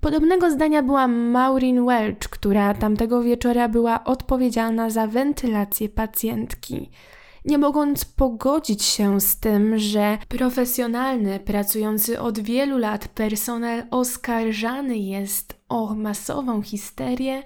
Podobnego 0.00 0.50
zdania 0.50 0.82
była 0.82 1.08
Maureen 1.08 1.86
Welch, 1.86 2.18
która 2.30 2.74
tamtego 2.74 3.22
wieczora 3.22 3.68
była 3.68 4.04
odpowiedzialna 4.04 4.90
za 4.90 5.06
wentylację 5.06 5.88
pacjentki. 5.88 6.90
Nie 7.44 7.58
mogąc 7.58 8.04
pogodzić 8.04 8.82
się 8.82 9.20
z 9.20 9.40
tym, 9.40 9.78
że 9.78 10.18
profesjonalny, 10.28 11.40
pracujący 11.40 12.20
od 12.20 12.38
wielu 12.38 12.78
lat 12.78 13.08
personel 13.08 13.82
oskarżany 13.90 14.98
jest 14.98 15.54
o 15.68 15.94
masową 15.94 16.62
histerię, 16.62 17.42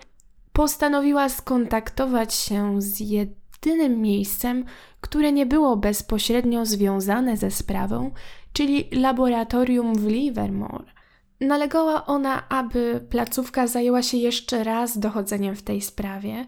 postanowiła 0.52 1.28
skontaktować 1.28 2.34
się 2.34 2.82
z 2.82 3.00
jedynym 3.00 4.00
miejscem, 4.00 4.64
które 5.00 5.32
nie 5.32 5.46
było 5.46 5.76
bezpośrednio 5.76 6.66
związane 6.66 7.36
ze 7.36 7.50
sprawą, 7.50 8.10
czyli 8.52 8.88
laboratorium 8.92 9.94
w 9.94 10.06
Livermore. 10.06 10.84
Nalegała 11.40 12.06
ona, 12.06 12.48
aby 12.48 13.06
placówka 13.10 13.66
zajęła 13.66 14.02
się 14.02 14.16
jeszcze 14.16 14.64
raz 14.64 14.98
dochodzeniem 14.98 15.56
w 15.56 15.62
tej 15.62 15.80
sprawie 15.80 16.46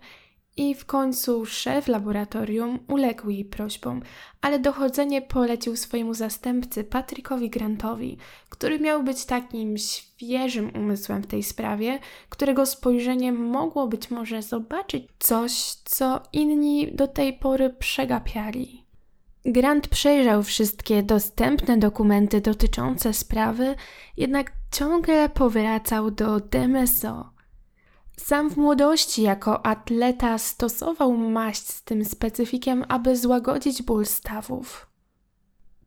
i 0.59 0.75
w 0.75 0.87
końcu 0.87 1.47
szef 1.47 1.88
laboratorium 1.88 2.79
uległ 2.88 3.31
jej 3.31 3.44
prośbom, 3.44 4.03
ale 4.40 4.59
dochodzenie 4.59 5.23
polecił 5.23 5.77
swojemu 5.77 6.14
zastępcy 6.14 6.85
Patrickowi 6.85 7.51
Grantowi, 7.51 8.18
który 8.49 8.81
miał 8.81 9.03
być 9.03 9.25
takim 9.25 9.79
świeżym 9.79 10.71
umysłem 10.75 11.23
w 11.23 11.27
tej 11.27 11.42
sprawie, 11.42 11.99
którego 12.29 12.66
spojrzenie 12.66 13.33
mogło 13.33 13.87
być 13.88 14.11
może 14.11 14.42
zobaczyć 14.42 15.05
coś, 15.18 15.53
co 15.85 16.21
inni 16.33 16.92
do 16.92 17.09
tej 17.09 17.33
pory 17.33 17.71
przegapiali. 17.71 18.85
Grant 19.44 19.88
przejrzał 19.88 20.42
wszystkie 20.42 21.03
dostępne 21.03 21.79
dokumenty 21.79 22.40
dotyczące 22.40 23.12
sprawy, 23.12 23.75
jednak 24.16 24.53
ciągle 24.73 25.29
powracał 25.29 26.11
do 26.11 26.40
DMSO. 26.40 27.38
Sam 28.18 28.50
w 28.50 28.57
młodości 28.57 29.22
jako 29.22 29.66
atleta 29.66 30.38
stosował 30.38 31.12
maść 31.16 31.68
z 31.68 31.83
tym 31.83 32.04
specyfikiem, 32.04 32.85
aby 32.88 33.16
złagodzić 33.16 33.83
ból 33.83 34.07
stawów. 34.07 34.87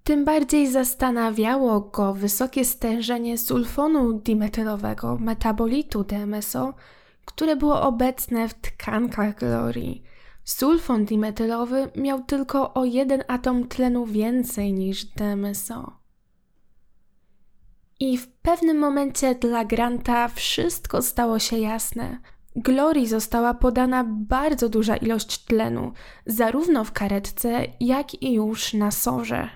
Tym 0.04 0.26
bardziej 0.26 0.72
zastanawiało 0.72 1.80
go 1.80 2.14
wysokie 2.14 2.66
stężenie 2.66 3.38
sulfonu 3.38 4.14
dimetylowego, 4.14 5.18
metabolitu 5.20 6.04
DMSO, 6.04 6.74
które 7.26 7.56
było 7.56 7.82
obecne 7.82 8.50
w 8.50 8.54
tkankach 8.54 9.36
Glorii– 9.36 10.04
Sulfon 10.44 11.06
dimetylowy 11.06 11.92
miał 11.96 12.24
tylko 12.24 12.74
o 12.74 12.86
jeden 12.86 13.24
atom 13.28 13.68
tlenu 13.68 14.06
więcej 14.06 14.74
niż 14.74 15.06
DMSO. 15.06 16.01
I 18.02 18.18
w 18.18 18.28
pewnym 18.28 18.78
momencie 18.78 19.36
dla 19.36 19.66
Granta 19.66 20.28
wszystko 20.28 21.02
stało 21.02 21.40
się 21.40 21.58
jasne. 21.58 22.18
Glorii 22.56 23.08
została 23.08 23.54
podana 23.54 24.04
bardzo 24.08 24.70
duża 24.70 24.98
ilość 24.98 25.46
tlenu, 25.46 25.92
zarówno 26.26 26.84
w 26.84 26.92
karetce, 26.92 27.66
jak 27.80 28.24
i 28.24 28.34
już 28.34 28.74
na 28.74 28.92
sorze. 28.92 29.50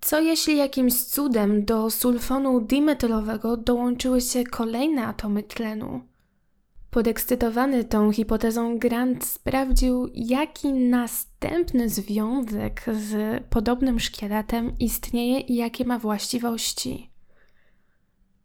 Co 0.00 0.20
jeśli 0.20 0.56
jakimś 0.56 0.94
cudem 1.04 1.64
do 1.64 1.90
sulfonu 1.90 2.60
dimetylowego 2.60 3.56
dołączyły 3.56 4.20
się 4.20 4.44
kolejne 4.44 5.06
atomy 5.06 5.42
tlenu? 5.42 6.00
Podekscytowany 6.90 7.84
tą 7.84 8.12
hipotezą, 8.12 8.78
Grant 8.78 9.24
sprawdził, 9.24 10.10
jaki 10.14 10.72
następny 10.72 11.88
związek 11.88 12.84
z 12.92 13.42
podobnym 13.50 14.00
szkieletem 14.00 14.72
istnieje 14.80 15.40
i 15.40 15.54
jakie 15.54 15.84
ma 15.84 15.98
właściwości. 15.98 17.15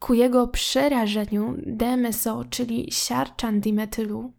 Ku 0.01 0.13
jego 0.13 0.47
przerażeniu 0.47 1.55
DMSO, 1.65 2.45
czyli 2.49 2.91
siarczan 2.91 3.59
dimetylu, 3.59 4.31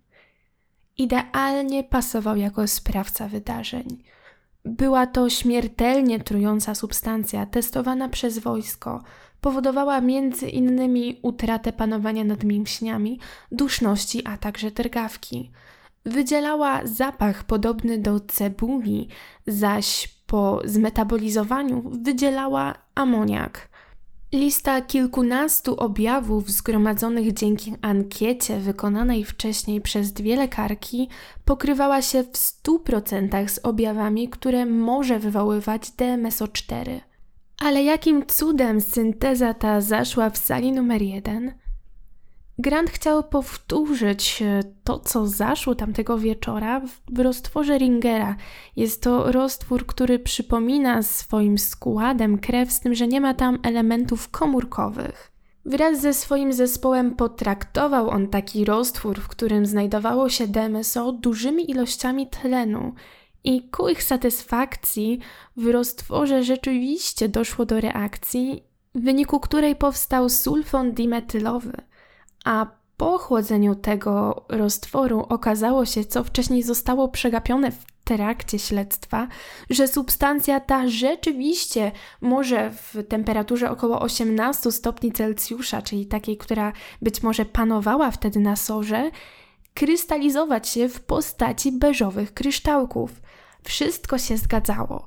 idealnie 0.99 1.85
pasował 1.85 2.37
jako 2.37 2.67
sprawca 2.67 3.29
wydarzeń. 3.29 4.03
Była 4.65 5.07
to 5.07 5.31
śmiertelnie 5.31 6.21
trująca 6.21 6.75
substancja 6.75 7.47
testowana 7.47 8.09
przez 8.09 8.39
wojsko, 8.39 9.03
powodowała 9.41 10.01
między 10.01 10.49
innymi 10.49 11.19
utratę 11.23 11.73
panowania 11.73 12.25
nad 12.25 12.45
mięśniami, 12.45 13.21
duszności, 13.53 14.27
a 14.27 14.37
także 14.37 14.71
drgawki. 14.71 15.51
Wydzielała 16.05 16.81
zapach 16.85 17.45
podobny 17.45 17.99
do 17.99 18.21
cebuli, 18.21 19.09
zaś 19.47 20.09
po 20.27 20.61
zmetabolizowaniu 20.65 21.91
wydzielała 22.03 22.75
amoniak. 22.95 23.72
Lista 24.33 24.81
kilkunastu 24.81 25.75
objawów 25.75 26.51
zgromadzonych 26.51 27.33
dzięki 27.33 27.75
ankiecie 27.83 28.59
wykonanej 28.59 29.25
wcześniej 29.25 29.81
przez 29.81 30.13
dwie 30.13 30.37
lekarki 30.37 31.09
pokrywała 31.45 32.03
się 32.03 32.23
w 32.23 32.33
100% 32.33 33.49
z 33.49 33.61
objawami, 33.63 34.29
które 34.29 34.67
może 34.67 35.19
wywoływać 35.19 35.83
DMSO4. 35.83 37.01
Ale 37.59 37.83
jakim 37.83 38.27
cudem 38.27 38.81
synteza 38.81 39.55
ta 39.55 39.81
zaszła 39.81 40.31
w 40.31 40.39
sali 40.39 40.73
numer 40.73 41.03
jeden? 41.03 41.53
Grant 42.63 42.91
chciał 42.91 43.25
powtórzyć 43.25 44.43
e, 44.43 44.63
to, 44.85 44.99
co 44.99 45.27
zaszło 45.27 45.75
tamtego 45.75 46.19
wieczora 46.19 46.81
w 47.13 47.19
roztworze 47.19 47.79
Ringera. 47.79 48.37
Jest 48.77 49.03
to 49.03 49.33
roztwór, 49.33 49.87
który 49.87 50.19
przypomina 50.19 51.03
swoim 51.03 51.59
składem 51.59 52.39
krew, 52.39 52.73
z 52.73 52.81
tym, 52.81 52.95
że 52.95 53.09
nie 53.09 53.21
ma 53.21 53.35
tam 53.35 53.59
elementów 53.63 54.29
komórkowych. 54.29 55.33
Wraz 55.65 56.01
ze 56.01 56.15
swoim 56.15 56.53
zespołem 56.53 57.15
potraktował 57.15 58.11
on 58.11 58.29
taki 58.29 58.65
roztwór, 58.65 59.21
w 59.21 59.29
którym 59.29 59.67
znajdowało 59.67 60.29
się 60.29 60.49
DMSO 60.49 61.13
dużymi 61.13 61.71
ilościami 61.71 62.27
tlenu 62.27 62.95
i 63.45 63.69
ku 63.69 63.89
ich 63.89 64.03
satysfakcji 64.03 65.19
w 65.57 65.67
roztworze 65.67 66.45
rzeczywiście 66.45 67.29
doszło 67.29 67.67
do 67.67 67.81
reakcji, 67.81 68.63
w 68.95 69.01
wyniku 69.01 69.41
której 69.41 69.77
powstał 69.77 70.29
sulfon 70.29 70.93
dimetylowy, 70.93 71.73
a 72.45 72.67
po 72.97 73.19
chłodzeniu 73.19 73.75
tego 73.75 74.45
roztworu 74.49 75.27
okazało 75.29 75.87
się, 75.87 76.05
co 76.05 76.25
wcześniej 76.25 76.63
zostało 76.63 77.09
przegapione 77.09 77.71
w 77.71 77.85
trakcie 78.05 78.59
śledztwa, 78.59 79.29
że 79.71 79.89
substancja 79.89 80.61
ta 80.61 80.89
rzeczywiście 80.89 81.93
może 82.21 82.71
w 82.71 82.97
temperaturze 83.09 83.71
około 83.71 84.01
18 84.01 84.73
stopni 84.73 85.13
Celsjusza, 85.13 85.83
czyli 85.83 86.07
takiej, 86.07 86.37
która 86.37 86.73
być 87.03 87.23
może 87.23 87.45
panowała 87.45 88.11
wtedy 88.11 88.41
na 88.41 88.57
sorze, 88.57 89.11
krystalizować 89.75 90.69
się 90.69 90.89
w 90.89 91.01
postaci 91.01 91.73
beżowych 91.73 92.35
kryształków. 92.35 93.11
Wszystko 93.65 94.19
się 94.19 94.37
zgadzało. 94.37 95.07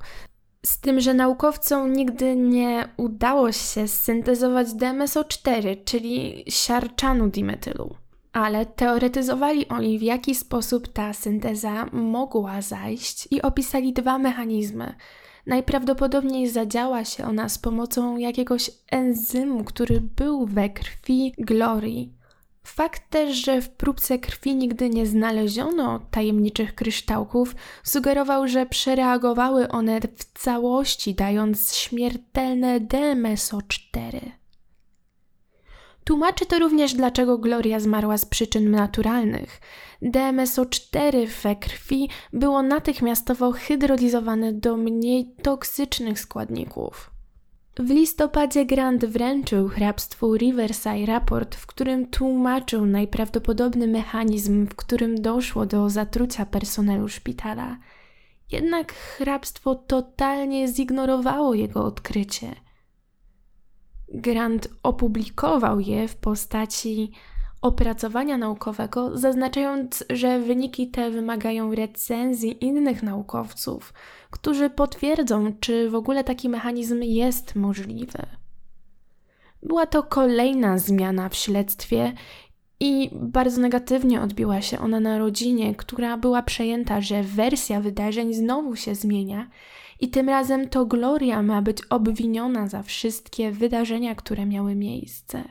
Z 0.65 0.80
tym, 0.80 1.01
że 1.01 1.13
naukowcom 1.13 1.93
nigdy 1.93 2.36
nie 2.36 2.88
udało 2.97 3.51
się 3.51 3.88
syntezować 3.88 4.67
DMSO4, 4.67 5.78
czyli 5.86 6.43
siarczanu 6.49 7.28
dimetylu. 7.30 7.95
Ale 8.34 8.65
teoretyzowali 8.65 9.67
oni, 9.67 9.99
w 9.99 10.01
jaki 10.01 10.36
sposób 10.36 10.88
ta 10.88 11.13
synteza 11.13 11.86
mogła 11.91 12.62
zajść 12.62 13.28
i 13.32 13.41
opisali 13.41 13.93
dwa 13.93 14.17
mechanizmy. 14.17 14.95
Najprawdopodobniej 15.45 16.49
zadziała 16.49 17.06
się 17.06 17.25
ona 17.25 17.49
z 17.49 17.58
pomocą 17.58 18.17
jakiegoś 18.17 18.71
enzymu, 18.91 19.63
który 19.63 20.01
był 20.01 20.45
we 20.45 20.69
krwi 20.69 21.34
Glorii. 21.38 22.14
Fakt 22.65 23.10
też, 23.10 23.45
że 23.45 23.62
w 23.62 23.69
próbce 23.69 24.19
krwi 24.19 24.56
nigdy 24.56 24.89
nie 24.89 25.06
znaleziono 25.06 25.99
tajemniczych 26.12 26.75
kryształków, 26.75 27.56
sugerował, 27.84 28.47
że 28.47 28.65
przereagowały 28.65 29.67
one 29.67 29.99
w 30.01 30.39
całości, 30.39 31.15
dając 31.15 31.75
śmiertelne 31.75 32.80
DMSO4. 32.80 34.32
Tłumaczy 36.04 36.45
to 36.45 36.60
również, 36.60 36.93
dlaczego 36.93 37.38
Gloria 37.38 37.80
zmarła 37.80 38.17
z 38.17 38.25
przyczyn 38.25 38.71
naturalnych. 38.71 39.62
DMSO4 40.01 41.28
we 41.43 41.56
krwi 41.56 42.10
było 42.34 42.62
natychmiastowo 42.62 43.51
hydrolizowane 43.51 44.54
do 44.54 44.78
mniej 44.78 45.36
toksycznych 45.41 46.19
składników. 46.19 47.14
W 47.80 47.90
listopadzie 47.90 48.66
Grant 48.66 49.06
wręczył 49.06 49.68
hrabstwu 49.68 50.38
Riverside 50.38 51.06
raport, 51.06 51.56
w 51.56 51.66
którym 51.66 52.08
tłumaczył 52.08 52.86
najprawdopodobny 52.86 53.88
mechanizm, 53.88 54.68
w 54.68 54.76
którym 54.76 55.22
doszło 55.22 55.66
do 55.66 55.90
zatrucia 55.90 56.46
personelu 56.46 57.08
szpitala. 57.08 57.78
Jednak 58.52 58.94
hrabstwo 58.94 59.76
totalnie 59.76 60.68
zignorowało 60.68 61.54
jego 61.54 61.84
odkrycie. 61.84 62.56
Grant 64.14 64.68
opublikował 64.84 65.80
je 65.80 66.08
w 66.08 66.16
postaci 66.16 67.12
opracowania 67.65 68.38
naukowego, 68.38 69.17
zaznaczając, 69.17 70.04
że 70.10 70.39
wyniki 70.39 70.88
te 70.88 71.10
wymagają 71.10 71.75
recenzji 71.75 72.65
innych 72.65 73.04
naukowców, 73.04 73.93
którzy 74.32 74.69
potwierdzą, 74.69 75.54
czy 75.60 75.89
w 75.89 75.95
ogóle 75.95 76.23
taki 76.23 76.49
mechanizm 76.49 77.01
jest 77.01 77.56
możliwy. 77.56 78.19
Była 79.63 79.86
to 79.86 80.04
kolejna 80.04 80.78
zmiana 80.78 81.30
w 81.30 81.36
śledztwie 81.36 82.13
i 82.80 83.10
bardzo 83.13 83.62
negatywnie 83.62 84.21
odbiła 84.21 84.62
się 84.62 84.80
ona 84.80 84.99
na 84.99 85.17
rodzinie, 85.17 85.75
która 85.75 86.17
była 86.17 86.41
przejęta, 86.43 87.01
że 87.01 87.23
wersja 87.23 87.82
wydarzeń 87.82 88.34
znowu 88.34 88.75
się 88.75 88.95
zmienia 88.95 89.49
i 89.99 90.10
tym 90.10 90.30
razem 90.30 90.69
to 90.69 90.86
Gloria 90.86 91.43
ma 91.43 91.62
być 91.62 91.78
obwiniona 91.89 92.67
za 92.67 92.84
wszystkie 92.84 93.51
wydarzenia, 93.51 94.15
które 94.15 94.45
miały 94.45 94.75
miejsce. 94.75 95.43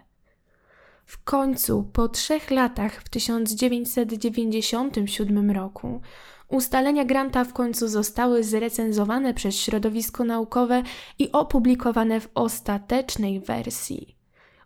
W 1.06 1.24
końcu, 1.24 1.90
po 1.92 2.08
trzech 2.08 2.50
latach, 2.50 3.02
w 3.02 3.08
1997 3.08 5.50
roku, 5.50 6.00
ustalenia 6.48 7.04
Granta 7.04 7.44
w 7.44 7.52
końcu 7.52 7.88
zostały 7.88 8.44
zrecenzowane 8.44 9.34
przez 9.34 9.56
środowisko 9.56 10.24
naukowe 10.24 10.82
i 11.18 11.32
opublikowane 11.32 12.20
w 12.20 12.28
ostatecznej 12.34 13.40
wersji. 13.40 14.16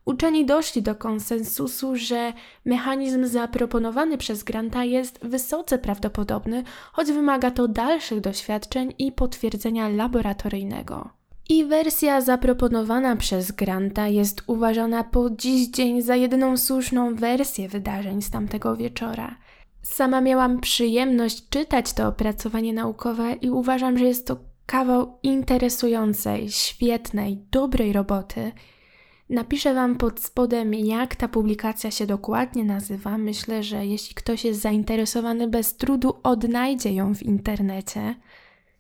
Uczeni 0.05 0.47
doszli 0.47 0.83
do 0.83 0.95
konsensusu, 0.95 1.97
że 1.97 2.33
mechanizm 2.65 3.27
zaproponowany 3.27 4.19
przez 4.19 4.43
Granta 4.43 4.85
jest 4.85 5.19
wysoce 5.23 5.79
prawdopodobny, 5.79 6.65
choć 6.93 7.13
wymaga 7.13 7.51
to 7.51 7.69
dalszych 7.69 8.21
doświadczeń 8.21 8.95
i 8.99 9.13
potwierdzenia 9.13 9.89
laboratoryjnego. 9.89 11.18
I 11.49 11.65
wersja 11.65 12.21
zaproponowana 12.21 13.17
przez 13.17 13.53
Granta 13.53 14.09
jest 14.09 14.43
uważana 14.47 15.05
po 15.05 15.31
dziś 15.31 15.69
dzień 15.69 16.03
za 16.03 16.17
jedyną 16.17 16.57
słuszną 16.57 17.15
wersję 17.15 17.69
wydarzeń 17.69 18.23
z 18.23 18.31
tamtego 18.31 18.77
wieczora. 18.77 19.39
Sama 19.83 20.21
miałam 20.21 20.61
przyjemność 20.61 21.49
czytać 21.49 21.93
to 21.93 22.09
opracowanie 22.09 22.73
naukowe 22.73 23.33
i 23.33 23.51
uważam, 23.51 23.99
że 23.99 24.05
jest 24.05 24.27
to 24.27 24.37
kawał 24.67 25.19
interesującej, 25.23 26.51
świetnej, 26.51 27.39
dobrej 27.51 27.93
roboty 27.93 28.53
Napiszę 29.31 29.75
Wam 29.75 29.97
pod 29.97 30.21
spodem, 30.21 30.75
jak 30.75 31.17
ta 31.17 31.29
publikacja 31.29 31.91
się 31.91 32.07
dokładnie 32.07 32.65
nazywa. 32.65 33.19
Myślę, 33.19 33.63
że 33.63 33.87
jeśli 33.87 34.15
ktoś 34.15 34.45
jest 34.45 34.61
zainteresowany, 34.61 35.49
bez 35.49 35.77
trudu 35.77 36.15
odnajdzie 36.23 36.93
ją 36.93 37.15
w 37.15 37.23
internecie. 37.23 38.15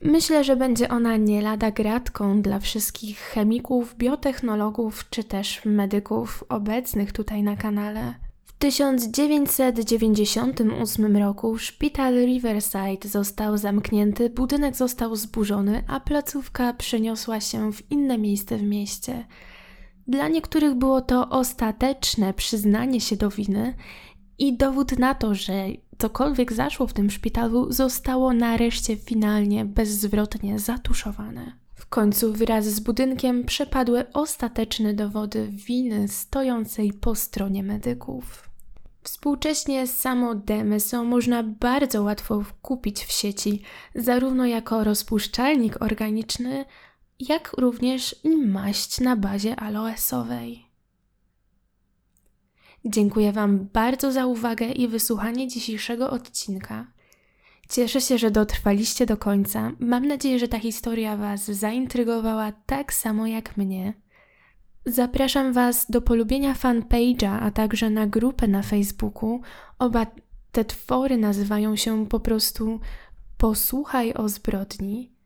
Myślę, 0.00 0.44
że 0.44 0.56
będzie 0.56 0.88
ona 0.88 1.16
nie 1.16 1.42
lada 1.42 1.70
gratką 1.70 2.42
dla 2.42 2.58
wszystkich 2.58 3.18
chemików, 3.18 3.96
biotechnologów 3.96 5.10
czy 5.10 5.24
też 5.24 5.64
medyków 5.64 6.44
obecnych 6.48 7.12
tutaj 7.12 7.42
na 7.42 7.56
kanale. 7.56 8.14
W 8.44 8.52
1998 8.52 11.16
roku 11.16 11.58
szpital 11.58 12.14
Riverside 12.14 13.08
został 13.08 13.58
zamknięty, 13.58 14.30
budynek 14.30 14.76
został 14.76 15.16
zburzony, 15.16 15.84
a 15.88 16.00
placówka 16.00 16.72
przeniosła 16.72 17.40
się 17.40 17.72
w 17.72 17.90
inne 17.90 18.18
miejsce 18.18 18.56
w 18.56 18.62
mieście. 18.62 19.26
Dla 20.06 20.28
niektórych 20.28 20.74
było 20.74 21.00
to 21.00 21.28
ostateczne 21.28 22.34
przyznanie 22.34 23.00
się 23.00 23.16
do 23.16 23.30
winy 23.30 23.74
i 24.38 24.56
dowód 24.56 24.98
na 24.98 25.14
to, 25.14 25.34
że 25.34 25.66
cokolwiek 25.98 26.52
zaszło 26.52 26.86
w 26.86 26.92
tym 26.92 27.10
szpitalu, 27.10 27.72
zostało 27.72 28.32
nareszcie 28.32 28.96
finalnie 28.96 29.64
bezzwrotnie 29.64 30.58
zatuszowane. 30.58 31.52
W 31.74 31.86
końcu 31.86 32.32
wraz 32.32 32.64
z 32.64 32.80
budynkiem 32.80 33.44
przepadły 33.44 34.12
ostateczne 34.12 34.94
dowody 34.94 35.48
winy 35.48 36.08
stojącej 36.08 36.92
po 36.92 37.14
stronie 37.14 37.62
medyków. 37.62 38.48
Współcześnie 39.02 39.86
samo 39.86 40.34
DMSO 40.34 41.04
można 41.04 41.42
bardzo 41.42 42.02
łatwo 42.02 42.44
kupić 42.62 43.04
w 43.04 43.12
sieci, 43.12 43.62
zarówno 43.94 44.46
jako 44.46 44.84
rozpuszczalnik 44.84 45.82
organiczny, 45.82 46.64
jak 47.20 47.52
również 47.58 48.16
maść 48.46 49.00
na 49.00 49.16
bazie 49.16 49.56
aloesowej. 49.56 50.67
Dziękuję 52.84 53.32
Wam 53.32 53.68
bardzo 53.72 54.12
za 54.12 54.26
uwagę 54.26 54.66
i 54.66 54.88
wysłuchanie 54.88 55.48
dzisiejszego 55.48 56.10
odcinka. 56.10 56.86
Cieszę 57.68 58.00
się, 58.00 58.18
że 58.18 58.30
dotrwaliście 58.30 59.06
do 59.06 59.16
końca. 59.16 59.72
Mam 59.78 60.06
nadzieję, 60.06 60.38
że 60.38 60.48
ta 60.48 60.58
historia 60.58 61.16
Was 61.16 61.44
zaintrygowała 61.44 62.52
tak 62.66 62.92
samo 62.92 63.26
jak 63.26 63.56
mnie. 63.56 63.94
Zapraszam 64.86 65.52
Was 65.52 65.86
do 65.90 66.02
polubienia 66.02 66.54
fanpage'a, 66.54 67.38
a 67.40 67.50
także 67.50 67.90
na 67.90 68.06
grupę 68.06 68.48
na 68.48 68.62
Facebooku. 68.62 69.40
Oba 69.78 70.06
te 70.52 70.64
twory 70.64 71.16
nazywają 71.16 71.76
się 71.76 72.06
po 72.06 72.20
prostu 72.20 72.80
Posłuchaj 73.38 74.14
o 74.14 74.28
zbrodni. 74.28 75.17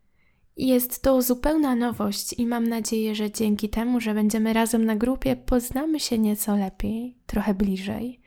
Jest 0.57 1.01
to 1.01 1.21
zupełna 1.21 1.75
nowość 1.75 2.33
i 2.33 2.45
mam 2.45 2.67
nadzieję, 2.67 3.15
że 3.15 3.31
dzięki 3.31 3.69
temu, 3.69 3.99
że 3.99 4.13
będziemy 4.13 4.53
razem 4.53 4.85
na 4.85 4.95
grupie, 4.95 5.35
poznamy 5.35 5.99
się 5.99 6.17
nieco 6.17 6.55
lepiej, 6.55 7.17
trochę 7.25 7.53
bliżej. 7.53 8.19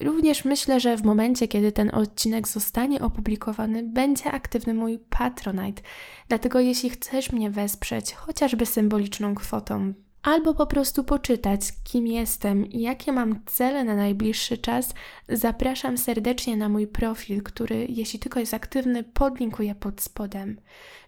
Również 0.00 0.44
myślę, 0.44 0.80
że 0.80 0.96
w 0.96 1.04
momencie, 1.04 1.48
kiedy 1.48 1.72
ten 1.72 1.90
odcinek 1.94 2.48
zostanie 2.48 3.00
opublikowany, 3.00 3.82
będzie 3.82 4.32
aktywny 4.32 4.74
mój 4.74 4.98
Patronite. 4.98 5.82
Dlatego 6.28 6.60
jeśli 6.60 6.90
chcesz 6.90 7.32
mnie 7.32 7.50
wesprzeć, 7.50 8.14
chociażby 8.14 8.66
symboliczną 8.66 9.34
kwotą, 9.34 9.92
albo 10.22 10.54
po 10.54 10.66
prostu 10.66 11.04
poczytać, 11.04 11.60
kim 11.84 12.06
jestem 12.06 12.66
i 12.66 12.80
jakie 12.80 13.12
mam 13.12 13.40
cele 13.46 13.84
na 13.84 13.96
najbliższy 13.96 14.58
czas, 14.58 14.94
zapraszam 15.28 15.98
serdecznie 15.98 16.56
na 16.56 16.68
mój 16.68 16.86
profil, 16.86 17.42
który, 17.42 17.86
jeśli 17.88 18.18
tylko 18.18 18.40
jest 18.40 18.54
aktywny, 18.54 19.04
podlinkuję 19.04 19.74
pod 19.74 20.00
spodem. 20.00 20.60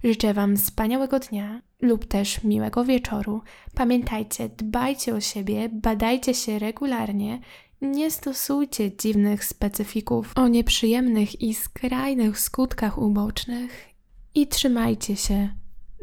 Życzę 0.04 0.34
Wam 0.34 0.56
wspaniałego 0.56 1.18
dnia 1.18 1.62
lub 1.80 2.04
też 2.04 2.44
miłego 2.44 2.84
wieczoru. 2.84 3.42
Pamiętajcie, 3.74 4.48
dbajcie 4.48 5.14
o 5.14 5.20
siebie, 5.20 5.68
badajcie 5.72 6.34
się 6.34 6.58
regularnie, 6.58 7.40
nie 7.80 8.10
stosujcie 8.10 8.96
dziwnych 8.96 9.44
specyfików 9.44 10.32
o 10.36 10.48
nieprzyjemnych 10.48 11.42
i 11.42 11.54
skrajnych 11.54 12.40
skutkach 12.40 12.98
ubocznych 12.98 13.88
i 14.34 14.46
trzymajcie 14.46 15.16
się. 15.16 15.48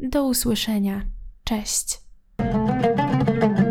Do 0.02 0.24
usłyszenia. 0.24 1.06
Cześć. 1.44 1.98
thank 3.12 3.58
you 3.58 3.61